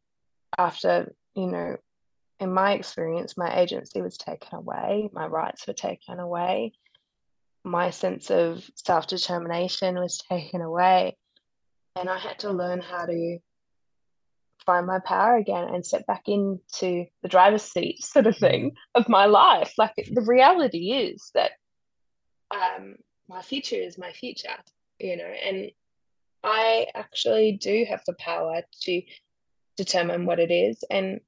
after, 0.59 1.15
you 1.35 1.47
know, 1.47 1.77
in 2.41 2.53
my 2.53 2.73
experience, 2.73 3.37
my 3.37 3.61
agency 3.61 4.03
was 4.03 4.17
taken 4.17 4.57
away, 4.59 5.11
my 5.13 5.27
rights 5.27 5.67
were 5.67 5.75
taken 5.75 6.19
away, 6.19 6.73
my 7.63 7.91
sense 7.91 8.31
of 8.31 8.69
self 8.75 9.07
determination 9.07 9.95
was 9.97 10.19
taken 10.29 10.63
away 10.63 11.17
and 11.97 12.09
I 12.09 12.19
had 12.19 12.39
to 12.41 12.51
learn 12.51 12.81
how 12.81 13.07
to 13.07 13.39
find 14.65 14.87
my 14.87 14.99
power 15.01 15.37
again 15.37 15.75
and 15.75 15.85
step 15.85 16.07
back 16.07 16.23
into 16.27 17.07
the 17.23 17.29
driver's 17.29 17.63
seat 17.63 18.03
sort 18.05 18.27
of 18.27 18.37
thing 18.37 18.71
mm-hmm. 18.71 19.01
of 19.01 19.09
my 19.09 19.27
life. 19.27 19.73
Like 19.79 19.95
the 19.97 20.23
reality 20.23 20.93
is 20.93 21.31
that 21.35 21.53
um, 22.51 22.97
my 23.29 23.43
future 23.43 23.77
is 23.77 23.99
my 23.99 24.13
future, 24.13 24.57
you 24.99 25.17
know, 25.17 25.25
and 25.25 25.71
I 26.43 26.87
actually 26.95 27.53
do 27.53 27.85
have 27.89 28.03
the 28.07 28.15
power 28.15 28.63
to 28.83 29.03
determine 29.77 30.27
what 30.27 30.41
it 30.41 30.51
is. 30.51 30.83
And, 30.91 31.21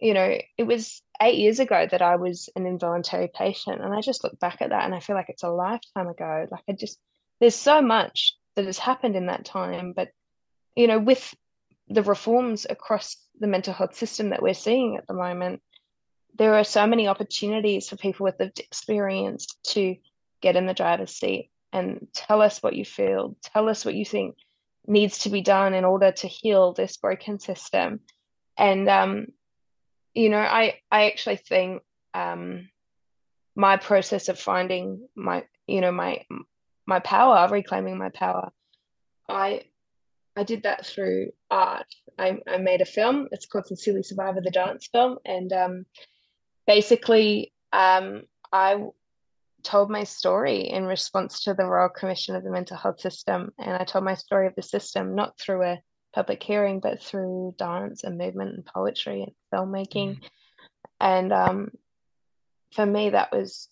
you 0.00 0.14
know, 0.14 0.36
it 0.56 0.64
was 0.64 1.02
eight 1.20 1.38
years 1.38 1.60
ago 1.60 1.86
that 1.90 2.02
I 2.02 2.16
was 2.16 2.48
an 2.56 2.66
involuntary 2.66 3.28
patient. 3.32 3.82
And 3.82 3.92
I 3.94 4.00
just 4.00 4.24
look 4.24 4.38
back 4.40 4.62
at 4.62 4.70
that 4.70 4.84
and 4.84 4.94
I 4.94 5.00
feel 5.00 5.16
like 5.16 5.28
it's 5.28 5.42
a 5.42 5.50
lifetime 5.50 6.08
ago. 6.08 6.46
Like 6.50 6.64
I 6.68 6.72
just, 6.72 6.98
there's 7.38 7.54
so 7.54 7.82
much 7.82 8.34
that 8.56 8.64
has 8.64 8.78
happened 8.78 9.16
in 9.16 9.26
that 9.26 9.44
time. 9.44 9.92
But, 9.94 10.08
you 10.74 10.86
know, 10.86 10.98
with 10.98 11.34
the 11.88 12.02
reforms 12.02 12.66
across 12.68 13.16
the 13.38 13.46
mental 13.46 13.74
health 13.74 13.96
system 13.96 14.30
that 14.30 14.42
we're 14.42 14.54
seeing 14.54 14.96
at 14.96 15.06
the 15.06 15.14
moment, 15.14 15.60
there 16.36 16.54
are 16.54 16.64
so 16.64 16.86
many 16.86 17.08
opportunities 17.08 17.88
for 17.88 17.96
people 17.96 18.24
with 18.24 18.40
lived 18.40 18.60
experience 18.60 19.46
to 19.64 19.96
get 20.40 20.56
in 20.56 20.66
the 20.66 20.74
driver's 20.74 21.14
seat 21.14 21.50
and 21.72 22.06
tell 22.14 22.40
us 22.40 22.62
what 22.62 22.74
you 22.74 22.84
feel, 22.84 23.36
tell 23.42 23.68
us 23.68 23.84
what 23.84 23.94
you 23.94 24.04
think 24.04 24.36
needs 24.86 25.18
to 25.18 25.28
be 25.28 25.42
done 25.42 25.74
in 25.74 25.84
order 25.84 26.10
to 26.10 26.26
heal 26.26 26.72
this 26.72 26.96
broken 26.96 27.38
system. 27.38 28.00
And 28.56 28.88
um, 28.88 29.26
you 30.14 30.28
know, 30.28 30.38
I 30.38 30.80
I 30.90 31.06
actually 31.06 31.36
think 31.36 31.82
um, 32.14 32.68
my 33.54 33.76
process 33.76 34.28
of 34.28 34.38
finding 34.38 35.08
my 35.14 35.44
you 35.66 35.80
know 35.80 35.92
my 35.92 36.24
my 36.86 37.00
power, 37.00 37.48
reclaiming 37.50 37.98
my 37.98 38.10
power. 38.10 38.50
I 39.28 39.62
I 40.36 40.44
did 40.44 40.62
that 40.64 40.86
through 40.86 41.32
art. 41.50 41.86
I, 42.18 42.38
I 42.46 42.58
made 42.58 42.80
a 42.80 42.86
film. 42.86 43.28
It's 43.32 43.46
called 43.46 43.66
Sincerely 43.66 44.02
Survivor, 44.02 44.40
the 44.40 44.50
dance 44.50 44.88
film, 44.92 45.18
and 45.24 45.52
um, 45.52 45.86
basically, 46.66 47.52
um, 47.72 48.24
I 48.52 48.82
told 49.62 49.90
my 49.90 50.04
story 50.04 50.68
in 50.68 50.84
response 50.84 51.44
to 51.44 51.54
the 51.54 51.64
Royal 51.64 51.88
Commission 51.88 52.34
of 52.36 52.44
the 52.44 52.50
Mental 52.50 52.76
Health 52.76 53.00
System, 53.00 53.52
and 53.58 53.76
I 53.76 53.84
told 53.84 54.04
my 54.04 54.14
story 54.14 54.46
of 54.46 54.54
the 54.54 54.62
system 54.62 55.14
not 55.14 55.38
through 55.38 55.62
a 55.62 55.80
public 56.12 56.42
hearing, 56.42 56.80
but 56.80 57.02
through 57.02 57.54
dance 57.58 58.04
and 58.04 58.18
movement 58.18 58.54
and 58.54 58.66
poetry 58.66 59.22
and 59.22 59.32
filmmaking. 59.52 60.16
Mm. 60.16 60.20
And 61.00 61.32
um, 61.32 61.70
for 62.74 62.84
me, 62.84 63.10
that 63.10 63.32
was 63.32 63.68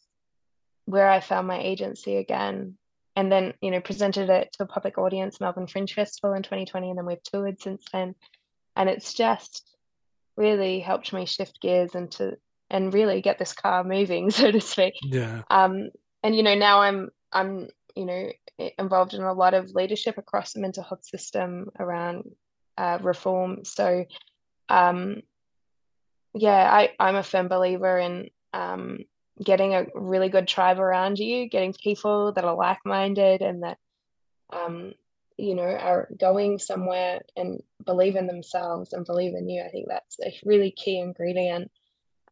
where 0.86 1.08
I 1.08 1.20
found 1.20 1.46
my 1.46 1.60
agency 1.60 2.16
again 2.16 2.78
and 3.18 3.32
then 3.32 3.52
you 3.60 3.72
know 3.72 3.80
presented 3.80 4.30
it 4.30 4.52
to 4.52 4.62
a 4.62 4.66
public 4.66 4.96
audience 4.96 5.40
melbourne 5.40 5.66
fringe 5.66 5.92
festival 5.92 6.34
in 6.34 6.42
2020 6.42 6.90
and 6.90 6.98
then 6.98 7.04
we've 7.04 7.22
toured 7.24 7.60
since 7.60 7.84
then 7.92 8.14
and 8.76 8.88
it's 8.88 9.12
just 9.12 9.76
really 10.36 10.78
helped 10.78 11.12
me 11.12 11.26
shift 11.26 11.60
gears 11.60 11.96
into 11.96 12.36
and 12.70 12.94
really 12.94 13.20
get 13.20 13.38
this 13.38 13.52
car 13.52 13.82
moving 13.82 14.30
so 14.38 14.50
to 14.50 14.60
speak 14.60 14.94
yeah 15.02 15.42
um 15.50 15.90
and 16.22 16.36
you 16.36 16.44
know 16.44 16.54
now 16.54 16.80
i'm 16.80 17.10
i'm 17.32 17.68
you 17.96 18.06
know 18.06 18.30
involved 18.78 19.14
in 19.14 19.22
a 19.22 19.32
lot 19.32 19.54
of 19.54 19.74
leadership 19.74 20.18
across 20.18 20.52
the 20.52 20.60
mental 20.60 20.82
health 20.82 21.04
system 21.04 21.70
around 21.78 22.24
uh, 22.76 22.98
reform 23.02 23.64
so 23.64 24.04
um 24.68 25.22
yeah 26.34 26.70
i 26.72 26.90
i'm 26.98 27.16
a 27.16 27.22
firm 27.22 27.48
believer 27.48 27.98
in 27.98 28.28
um 28.52 28.98
getting 29.42 29.74
a 29.74 29.86
really 29.94 30.28
good 30.28 30.48
tribe 30.48 30.78
around 30.78 31.18
you, 31.18 31.48
getting 31.48 31.72
people 31.72 32.32
that 32.32 32.44
are 32.44 32.54
like 32.54 32.78
minded 32.84 33.40
and 33.40 33.62
that, 33.62 33.78
um, 34.52 34.92
you 35.36 35.54
know, 35.54 35.62
are 35.62 36.08
going 36.18 36.58
somewhere 36.58 37.20
and 37.36 37.62
believe 37.84 38.16
in 38.16 38.26
themselves 38.26 38.92
and 38.92 39.06
believe 39.06 39.34
in 39.34 39.48
you. 39.48 39.62
I 39.62 39.68
think 39.68 39.86
that's 39.88 40.18
a 40.20 40.34
really 40.44 40.72
key 40.72 40.98
ingredient. 40.98 41.70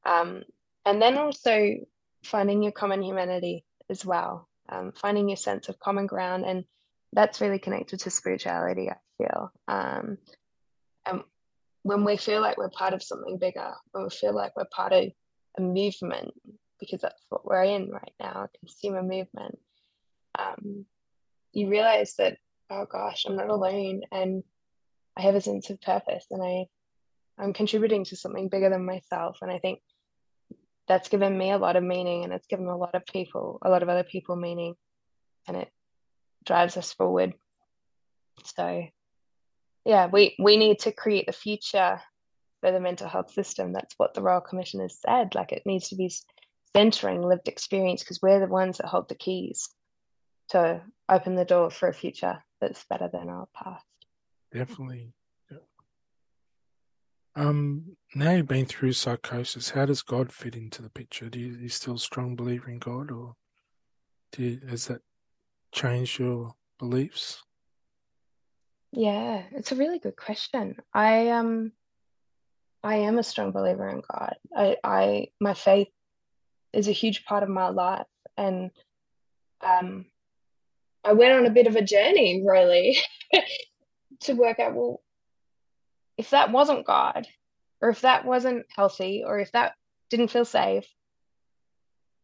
Um, 0.04 0.42
and 0.84 1.00
then 1.00 1.16
also 1.18 1.76
finding 2.24 2.62
your 2.62 2.72
common 2.72 3.02
humanity 3.02 3.64
as 3.88 4.04
well, 4.04 4.48
um, 4.68 4.92
finding 4.92 5.28
your 5.28 5.36
sense 5.36 5.68
of 5.68 5.78
common 5.78 6.06
ground. 6.06 6.44
And 6.44 6.64
that's 7.12 7.40
really 7.40 7.58
connected 7.58 8.00
to 8.00 8.10
spirituality, 8.10 8.90
I 8.90 8.96
feel. 9.18 9.52
Um, 9.68 10.18
and 11.06 11.22
when 11.82 12.04
we 12.04 12.16
feel 12.16 12.40
like 12.40 12.58
we're 12.58 12.68
part 12.68 12.94
of 12.94 13.02
something 13.02 13.38
bigger, 13.38 13.72
when 13.92 14.04
we 14.04 14.10
feel 14.10 14.34
like 14.34 14.56
we're 14.56 14.64
part 14.74 14.92
of 14.92 15.04
a 15.58 15.62
movement, 15.62 16.32
because 16.80 17.00
that's 17.00 17.22
what 17.28 17.46
we're 17.46 17.62
in 17.62 17.90
right 17.90 18.12
now, 18.20 18.46
a 18.46 18.58
consumer 18.58 19.02
movement, 19.02 19.58
um, 20.38 20.84
you 21.52 21.70
realize 21.70 22.14
that, 22.18 22.36
oh 22.70 22.86
gosh, 22.90 23.24
I'm 23.26 23.36
not 23.36 23.48
alone 23.48 24.02
and 24.12 24.42
I 25.16 25.22
have 25.22 25.34
a 25.34 25.40
sense 25.40 25.70
of 25.70 25.80
purpose 25.80 26.26
and 26.30 26.42
I, 26.42 26.66
I'm 27.38 27.52
contributing 27.52 28.04
to 28.06 28.16
something 28.16 28.48
bigger 28.48 28.68
than 28.68 28.84
myself. 28.84 29.38
And 29.40 29.50
I 29.50 29.58
think 29.58 29.80
that's 30.88 31.08
given 31.08 31.36
me 31.36 31.50
a 31.50 31.58
lot 31.58 31.76
of 31.76 31.82
meaning 31.82 32.24
and 32.24 32.32
it's 32.32 32.46
given 32.46 32.66
a 32.66 32.76
lot 32.76 32.94
of 32.94 33.04
people, 33.06 33.58
a 33.62 33.70
lot 33.70 33.82
of 33.82 33.88
other 33.88 34.04
people 34.04 34.36
meaning 34.36 34.74
and 35.48 35.56
it 35.56 35.68
drives 36.44 36.76
us 36.76 36.92
forward. 36.92 37.34
So 38.44 38.84
yeah, 39.84 40.06
we, 40.06 40.36
we 40.38 40.56
need 40.56 40.80
to 40.80 40.92
create 40.92 41.26
the 41.26 41.32
future 41.32 42.00
for 42.60 42.72
the 42.72 42.80
mental 42.80 43.08
health 43.08 43.32
system. 43.32 43.72
That's 43.72 43.94
what 43.96 44.14
the 44.14 44.22
Royal 44.22 44.40
Commission 44.40 44.80
has 44.80 44.98
said. 45.00 45.34
Like 45.34 45.52
it 45.52 45.62
needs 45.66 45.88
to 45.90 45.96
be 45.96 46.12
centering 46.74 47.22
lived 47.22 47.48
experience 47.48 48.02
because 48.02 48.20
we're 48.22 48.40
the 48.40 48.46
ones 48.46 48.78
that 48.78 48.86
hold 48.86 49.08
the 49.08 49.14
keys 49.14 49.68
to 50.50 50.82
open 51.08 51.34
the 51.34 51.44
door 51.44 51.70
for 51.70 51.88
a 51.88 51.94
future 51.94 52.42
that's 52.60 52.84
better 52.84 53.08
than 53.12 53.28
our 53.28 53.48
past. 53.54 53.84
Definitely. 54.52 55.12
Um, 57.36 57.96
now 58.14 58.32
you've 58.32 58.48
been 58.48 58.64
through 58.64 58.94
psychosis, 58.94 59.70
how 59.70 59.84
does 59.84 60.02
God 60.02 60.32
fit 60.32 60.56
into 60.56 60.80
the 60.80 60.88
picture? 60.88 61.28
Do 61.28 61.38
you, 61.38 61.52
you 61.52 61.68
still 61.68 61.94
a 61.94 61.98
strong 61.98 62.34
believer 62.34 62.70
in 62.70 62.78
God, 62.78 63.10
or 63.10 63.34
do 64.32 64.42
you, 64.42 64.60
has 64.68 64.86
that 64.86 65.02
changed 65.70 66.18
your 66.18 66.54
beliefs? 66.78 67.42
Yeah, 68.92 69.42
it's 69.52 69.72
a 69.72 69.76
really 69.76 69.98
good 69.98 70.16
question. 70.16 70.76
I 70.94 71.28
um, 71.28 71.72
I 72.82 72.96
am 72.96 73.18
a 73.18 73.22
strong 73.22 73.52
believer 73.52 73.88
in 73.88 74.00
God. 74.10 74.36
I, 74.56 74.76
I 74.82 75.26
my 75.38 75.52
faith 75.52 75.88
is 76.72 76.88
a 76.88 76.92
huge 76.92 77.24
part 77.24 77.42
of 77.42 77.48
my 77.48 77.68
life. 77.68 78.06
And 78.36 78.70
um, 79.60 80.06
I 81.04 81.14
went 81.14 81.32
on 81.32 81.46
a 81.46 81.50
bit 81.50 81.66
of 81.66 81.76
a 81.76 81.82
journey, 81.82 82.44
really, 82.46 82.98
to 84.20 84.34
work 84.34 84.60
out 84.60 84.74
well, 84.74 85.00
if 86.16 86.30
that 86.30 86.50
wasn't 86.50 86.86
God, 86.86 87.26
or 87.80 87.90
if 87.90 88.00
that 88.02 88.24
wasn't 88.24 88.66
healthy, 88.74 89.22
or 89.26 89.38
if 89.38 89.52
that 89.52 89.74
didn't 90.10 90.30
feel 90.30 90.44
safe, 90.44 90.86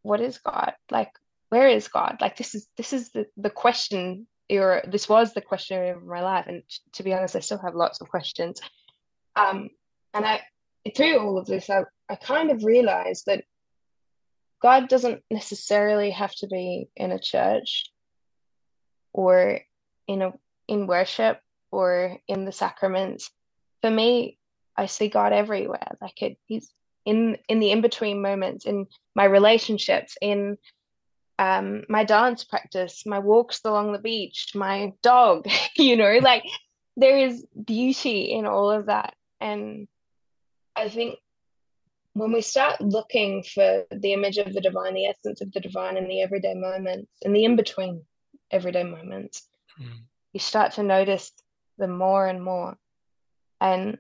what 0.03 0.21
is 0.21 0.39
God? 0.39 0.73
Like, 0.91 1.11
where 1.49 1.69
is 1.69 1.89
God? 1.89 2.19
Like, 2.21 2.37
this 2.37 2.55
is 2.55 2.69
this 2.77 2.93
is 2.93 3.11
the, 3.11 3.27
the 3.37 3.51
question, 3.51 4.27
or 4.51 4.83
this 4.89 5.09
was 5.09 5.35
the 5.35 5.43
question 5.43 5.97
of 5.97 6.05
my 6.05 6.23
life. 6.23 6.47
And 6.49 6.63
to 6.95 7.03
be 7.03 7.13
honest, 7.13 7.37
I 7.37 7.41
still 7.41 7.59
have 7.59 7.75
lots 7.75 8.01
of 8.01 8.09
questions. 8.09 8.61
Um, 9.37 9.71
and 10.15 10.25
I, 10.25 10.41
through 10.97 11.19
all 11.19 11.39
of 11.39 11.47
this, 11.47 11.71
I, 11.71 11.85
I 12.09 12.17
kind 12.17 12.51
of 12.51 12.65
realized 12.65 13.27
that 13.27 13.45
God 14.61 14.89
doesn't 14.89 15.23
necessarily 15.31 16.11
have 16.11 16.35
to 16.37 16.47
be 16.47 16.89
in 16.97 17.13
a 17.13 17.19
church 17.19 17.87
or 19.13 19.61
in 20.07 20.23
a 20.23 20.33
in 20.69 20.87
worship 20.87 21.41
or 21.71 22.19
in 22.29 22.45
the 22.45 22.53
sacraments. 22.53 23.31
For 23.83 23.91
me, 23.91 24.39
I 24.77 24.87
see 24.87 25.09
God 25.09 25.33
everywhere. 25.33 25.97
Like 26.01 26.23
it, 26.23 26.39
he's 26.47 26.73
in 27.05 27.37
in 27.49 27.59
the 27.59 27.71
in 27.71 27.81
between 27.81 28.23
moments, 28.23 28.65
in 28.65 28.87
my 29.15 29.25
relationships, 29.25 30.17
in 30.21 30.57
um, 31.39 31.85
my 31.89 32.05
dance 32.05 32.45
practice, 32.45 33.05
my 33.05 33.19
walks 33.19 33.61
along 33.65 33.93
the 33.93 33.99
beach, 33.99 34.53
my 34.55 34.93
dog, 35.03 35.49
you 35.77 35.97
know, 35.97 36.19
like 36.23 36.45
there 36.97 37.19
is 37.19 37.45
beauty 37.65 38.33
in 38.33 38.47
all 38.47 38.71
of 38.71 38.87
that. 38.87 39.15
And 39.41 39.89
I 40.77 40.89
think 40.89 41.19
when 42.15 42.33
we 42.33 42.43
start 42.43 42.81
looking 42.81 43.43
for 43.43 43.85
the 43.91 44.13
image 44.13 44.39
of 44.39 44.53
the 44.53 44.61
divine, 44.61 44.95
the 44.95 45.07
essence 45.07 45.41
of 45.41 45.51
the 45.53 45.61
divine 45.61 45.97
in 45.97 46.07
the 46.07 46.21
everyday 46.21 46.55
moments, 46.55 47.11
in 47.23 47.33
the 47.33 47.45
in 47.45 47.57
between 47.57 48.05
everyday 48.51 48.85
moments, 48.85 49.49
mm. 49.81 49.89
you 50.33 50.41
start 50.41 50.73
to 50.73 50.83
notice 50.83 51.33
them 51.79 51.97
more 51.97 52.27
and 52.27 52.45
more. 52.45 52.77
And 53.63 53.99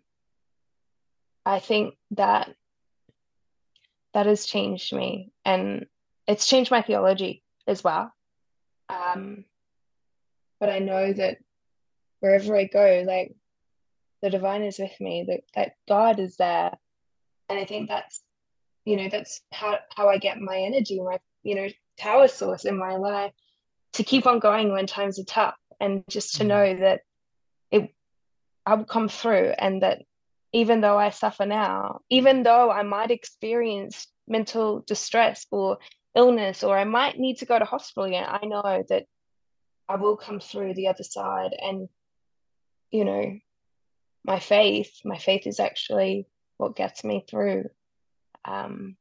I 1.47 1.61
think 1.61 1.95
that 2.11 2.53
that 4.13 4.27
has 4.27 4.45
changed 4.45 4.93
me 4.93 5.31
and 5.45 5.87
it's 6.27 6.49
changed 6.49 6.73
my 6.73 6.83
theology 6.83 7.45
as 7.69 7.85
well. 7.85 8.13
Um, 8.89 9.45
but 10.59 10.69
I 10.69 10.81
know 10.81 11.13
that 11.13 11.39
wherever 12.19 12.57
I 12.57 12.65
go, 12.65 13.05
like 13.07 13.37
the 14.21 14.31
divine 14.31 14.63
is 14.63 14.81
with 14.81 15.01
me, 15.01 15.27
that, 15.29 15.41
that 15.55 15.77
God 15.89 16.19
is 16.19 16.37
there. 16.37 16.73
And 17.49 17.57
I 17.57 17.65
think 17.65 17.89
that's, 17.89 18.21
you 18.85 18.97
know, 18.97 19.09
that's 19.09 19.43
how, 19.53 19.79
how 19.95 20.09
I 20.09 20.19
get 20.19 20.41
my 20.41 20.59
energy, 20.59 21.01
my, 21.01 21.21
you 21.45 21.55
know, 21.55 21.69
power 21.99 22.27
source 22.27 22.65
in 22.65 22.77
my 22.77 22.97
life 22.97 23.33
to 23.93 24.03
keep 24.03 24.27
on 24.27 24.41
going 24.41 24.73
when 24.73 24.87
times 24.89 25.21
are 25.21 25.25
tough 25.25 25.57
and 25.81 26.03
just 26.09 26.35
to 26.37 26.45
mm. 26.45 26.49
know 26.49 26.77
that 26.81 27.03
I 28.65 28.75
will 28.75 28.85
come 28.85 29.09
through 29.09 29.55
and 29.59 29.83
that 29.83 30.03
even 30.53 30.81
though 30.81 30.99
I 30.99 31.11
suffer 31.11 31.47
now, 31.47 32.01
even 32.11 32.43
though 32.43 32.71
I 32.71 32.83
might 32.83 33.11
experience 33.11 34.07
mental 34.29 34.85
distress 34.87 35.47
or 35.51 35.79
illness, 36.15 36.63
or 36.63 36.77
I 36.77 36.85
might 36.85 37.19
need 37.19 37.39
to 37.39 37.47
go 37.47 37.59
to 37.59 37.65
hospital 37.65 38.05
again, 38.05 38.27
I 38.29 38.45
know 38.45 38.85
that 38.89 39.07
I 39.89 39.97
will 39.97 40.17
come 40.17 40.41
through 40.41 40.75
the 40.75 40.89
other 40.89 41.03
side. 41.05 41.53
And, 41.61 41.89
you 42.91 43.05
know, 43.05 43.39
my 44.25 44.39
faith, 44.39 44.93
my 45.05 45.19
faith 45.19 45.47
is 45.47 45.59
actually 45.59 46.27
what 46.59 46.77
gets 46.77 47.03
me 47.03 47.25
through. 47.29 47.65
Um, 48.45 48.97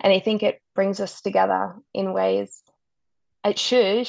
and 0.00 0.12
I 0.12 0.20
think 0.20 0.42
it 0.42 0.60
brings 0.74 1.00
us 1.00 1.22
together 1.22 1.76
in 1.94 2.12
ways 2.12 2.62
it 3.44 3.58
should. 3.58 4.08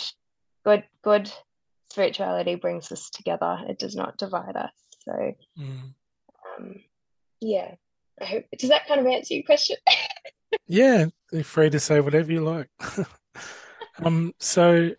Good, 0.65 0.84
good 1.03 1.32
spirituality 1.89 2.56
brings 2.56 2.91
us 2.91 3.10
together. 3.10 3.60
It 3.67 3.80
does 3.80 3.95
not 3.95 4.17
divide 4.17 4.56
us. 4.56 4.71
So, 5.04 5.34
mm. 5.60 5.93
um, 6.58 6.76
yeah. 7.41 7.76
I 8.21 8.26
hope 8.26 8.45
does 8.58 8.69
that 8.69 8.88
kind 8.88 9.00
of 9.00 9.08
answer 9.08 9.36
your 9.36 9.43
question? 9.43 9.78
yeah, 10.67 11.06
you're 11.32 11.43
free 11.43 11.69
to 11.69 11.80
say 11.80 12.00
whatever 12.00 12.32
you 12.32 12.41
like. 12.41 12.69
um, 14.04 14.34
so 14.39 14.91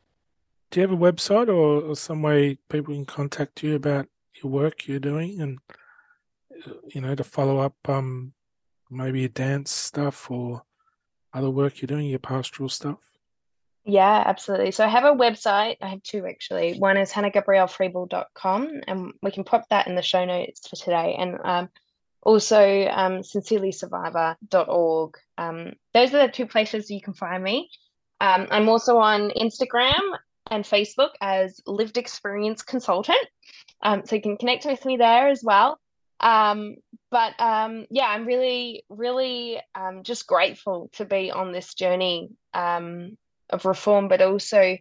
do 0.70 0.80
you 0.80 0.86
have 0.86 0.96
a 0.96 1.00
website 1.00 1.48
or, 1.48 1.82
or 1.82 1.96
some 1.96 2.22
way 2.22 2.58
people 2.68 2.94
can 2.94 3.06
contact 3.06 3.62
you 3.62 3.74
about 3.74 4.06
your 4.42 4.52
work 4.52 4.86
you're 4.86 5.00
doing 5.00 5.40
and 5.40 5.58
you 6.94 7.00
know 7.00 7.14
to 7.14 7.24
follow 7.24 7.58
up 7.58 7.74
um 7.88 8.32
maybe 8.90 9.20
your 9.20 9.28
dance 9.28 9.70
stuff 9.70 10.30
or 10.30 10.62
other 11.32 11.50
work 11.50 11.80
you're 11.80 11.86
doing 11.86 12.06
your 12.06 12.18
pastoral 12.18 12.68
stuff 12.68 12.98
yeah 13.88 14.22
absolutely 14.26 14.70
so 14.70 14.84
i 14.84 14.88
have 14.88 15.04
a 15.04 15.16
website 15.16 15.76
i 15.82 15.88
have 15.88 16.02
two 16.02 16.24
actually 16.26 16.78
one 16.78 16.96
is 16.96 17.10
hannahgabrielfriebel.com 17.10 18.82
and 18.86 19.12
we 19.22 19.30
can 19.30 19.42
pop 19.42 19.64
that 19.70 19.88
in 19.88 19.96
the 19.96 20.02
show 20.02 20.24
notes 20.24 20.68
for 20.68 20.76
today 20.76 21.16
and 21.18 21.38
um, 21.44 21.68
also 22.22 22.86
um, 22.88 23.20
sincerelysurvivor.org. 23.20 25.14
Um, 25.38 25.72
those 25.94 26.12
are 26.14 26.26
the 26.26 26.32
two 26.32 26.46
places 26.46 26.90
you 26.90 27.00
can 27.00 27.14
find 27.14 27.42
me. 27.42 27.70
Um, 28.20 28.48
I'm 28.50 28.68
also 28.68 28.98
on 28.98 29.30
Instagram 29.30 30.00
and 30.50 30.64
Facebook 30.64 31.10
as 31.20 31.60
Lived 31.66 31.96
Experience 31.96 32.62
Consultant. 32.62 33.26
Um, 33.82 34.02
so 34.04 34.16
you 34.16 34.22
can 34.22 34.36
connect 34.36 34.66
with 34.66 34.84
me 34.84 34.96
there 34.96 35.28
as 35.28 35.42
well. 35.44 35.78
Um, 36.20 36.76
but 37.10 37.40
um, 37.40 37.86
yeah, 37.90 38.06
I'm 38.08 38.26
really, 38.26 38.84
really 38.88 39.60
um, 39.74 40.02
just 40.02 40.26
grateful 40.26 40.90
to 40.94 41.04
be 41.04 41.30
on 41.30 41.52
this 41.52 41.74
journey 41.74 42.30
um, 42.52 43.16
of 43.50 43.64
reform, 43.64 44.08
but 44.08 44.22
also 44.22 44.78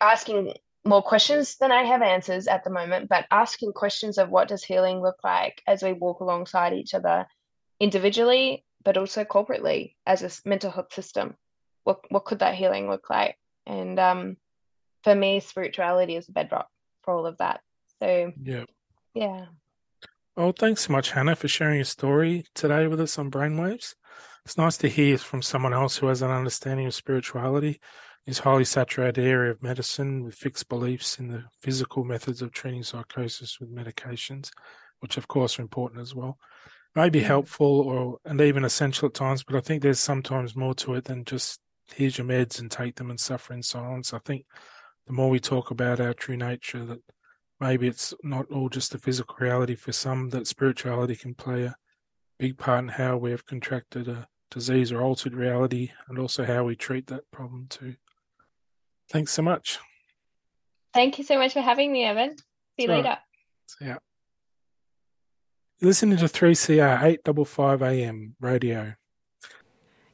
asking 0.00 0.54
more 0.84 1.02
questions 1.02 1.56
than 1.56 1.72
I 1.72 1.84
have 1.84 2.02
answers 2.02 2.46
at 2.46 2.64
the 2.64 2.70
moment, 2.70 3.08
but 3.08 3.26
asking 3.30 3.72
questions 3.72 4.18
of 4.18 4.30
what 4.30 4.48
does 4.48 4.64
healing 4.64 5.00
look 5.00 5.18
like 5.22 5.62
as 5.66 5.82
we 5.82 5.92
walk 5.92 6.20
alongside 6.20 6.72
each 6.72 6.94
other 6.94 7.26
individually, 7.80 8.64
but 8.84 8.96
also 8.96 9.24
corporately 9.24 9.94
as 10.06 10.22
a 10.22 10.48
mental 10.48 10.70
health 10.70 10.92
system. 10.92 11.36
What 11.84 12.00
what 12.10 12.24
could 12.24 12.40
that 12.40 12.54
healing 12.54 12.88
look 12.88 13.10
like? 13.10 13.36
And 13.66 13.98
um, 13.98 14.36
for 15.04 15.14
me, 15.14 15.40
spirituality 15.40 16.16
is 16.16 16.28
a 16.28 16.32
bedrock 16.32 16.68
for 17.02 17.14
all 17.14 17.26
of 17.26 17.38
that. 17.38 17.60
So 18.00 18.32
yeah, 18.42 18.64
yeah. 19.14 19.46
Well, 20.36 20.52
thanks 20.52 20.86
so 20.86 20.92
much, 20.92 21.10
Hannah, 21.10 21.34
for 21.34 21.48
sharing 21.48 21.76
your 21.76 21.84
story 21.84 22.44
today 22.54 22.86
with 22.86 23.00
us 23.00 23.18
on 23.18 23.30
Brainwaves. 23.30 23.94
It's 24.48 24.56
nice 24.56 24.78
to 24.78 24.88
hear 24.88 25.18
from 25.18 25.42
someone 25.42 25.74
else 25.74 25.98
who 25.98 26.06
has 26.06 26.22
an 26.22 26.30
understanding 26.30 26.86
of 26.86 26.94
spirituality 26.94 27.82
is 28.24 28.38
highly 28.38 28.64
saturated 28.64 29.22
area 29.22 29.50
of 29.50 29.62
medicine 29.62 30.24
with 30.24 30.36
fixed 30.36 30.70
beliefs 30.70 31.18
in 31.18 31.28
the 31.28 31.44
physical 31.60 32.02
methods 32.02 32.40
of 32.40 32.50
treating 32.50 32.82
psychosis 32.82 33.60
with 33.60 33.70
medications, 33.70 34.48
which 35.00 35.18
of 35.18 35.28
course 35.28 35.58
are 35.58 35.62
important 35.62 36.00
as 36.00 36.14
well. 36.14 36.38
May 36.94 37.10
be 37.10 37.20
helpful 37.20 37.80
or 37.82 38.20
and 38.24 38.40
even 38.40 38.64
essential 38.64 39.08
at 39.08 39.12
times, 39.12 39.44
but 39.44 39.54
I 39.54 39.60
think 39.60 39.82
there's 39.82 40.00
sometimes 40.00 40.56
more 40.56 40.74
to 40.76 40.94
it 40.94 41.04
than 41.04 41.26
just 41.26 41.60
here's 41.94 42.16
your 42.16 42.26
meds 42.26 42.58
and 42.58 42.70
take 42.70 42.96
them 42.96 43.10
and 43.10 43.20
suffer 43.20 43.52
in 43.52 43.62
silence. 43.62 44.14
I 44.14 44.18
think 44.20 44.46
the 45.06 45.12
more 45.12 45.28
we 45.28 45.40
talk 45.40 45.70
about 45.70 46.00
our 46.00 46.14
true 46.14 46.38
nature, 46.38 46.86
that 46.86 47.02
maybe 47.60 47.86
it's 47.86 48.14
not 48.22 48.50
all 48.50 48.70
just 48.70 48.92
the 48.92 48.98
physical 48.98 49.36
reality 49.38 49.74
for 49.74 49.92
some, 49.92 50.30
that 50.30 50.46
spirituality 50.46 51.16
can 51.16 51.34
play 51.34 51.64
a 51.64 51.76
big 52.38 52.56
part 52.56 52.84
in 52.84 52.88
how 52.88 53.18
we 53.18 53.30
have 53.30 53.44
contracted 53.44 54.08
a 54.08 54.26
disease 54.50 54.92
or 54.92 55.02
altered 55.02 55.34
reality 55.34 55.90
and 56.08 56.18
also 56.18 56.44
how 56.44 56.64
we 56.64 56.76
treat 56.76 57.06
that 57.08 57.30
problem 57.30 57.66
too. 57.68 57.96
Thanks 59.10 59.32
so 59.32 59.42
much. 59.42 59.78
Thank 60.94 61.18
you 61.18 61.24
so 61.24 61.36
much 61.38 61.52
for 61.52 61.60
having 61.60 61.92
me, 61.92 62.04
Evan. 62.04 62.36
See 62.76 62.84
you 62.84 62.88
later. 62.88 63.18
Yeah. 63.80 63.98
You're 65.78 65.88
listening 65.88 66.16
to 66.18 66.24
3CR 66.24 67.02
855 67.02 67.82
AM 67.82 68.36
radio. 68.40 68.94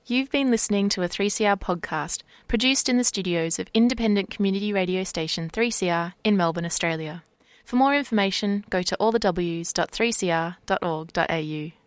You've 0.07 0.31
been 0.31 0.51
listening 0.51 0.91
to 0.91 1.03
a 1.03 1.09
3CR 1.09 1.59
podcast 1.59 2.23
produced 2.47 2.91
in 2.91 2.99
the 2.99 3.05
studios 3.05 3.59
of 3.59 3.69
independent 3.73 4.29
community 4.31 4.71
radio 4.73 5.05
station 5.05 5.49
3CR 5.49 6.13
in 6.23 6.37
Melbourne, 6.37 6.67
Australia. 6.67 7.25
For 7.65 7.77
more 7.77 7.97
information, 7.97 8.67
go 8.69 8.83
to 8.83 8.95
allthews.3cr.org.au. 9.01 11.84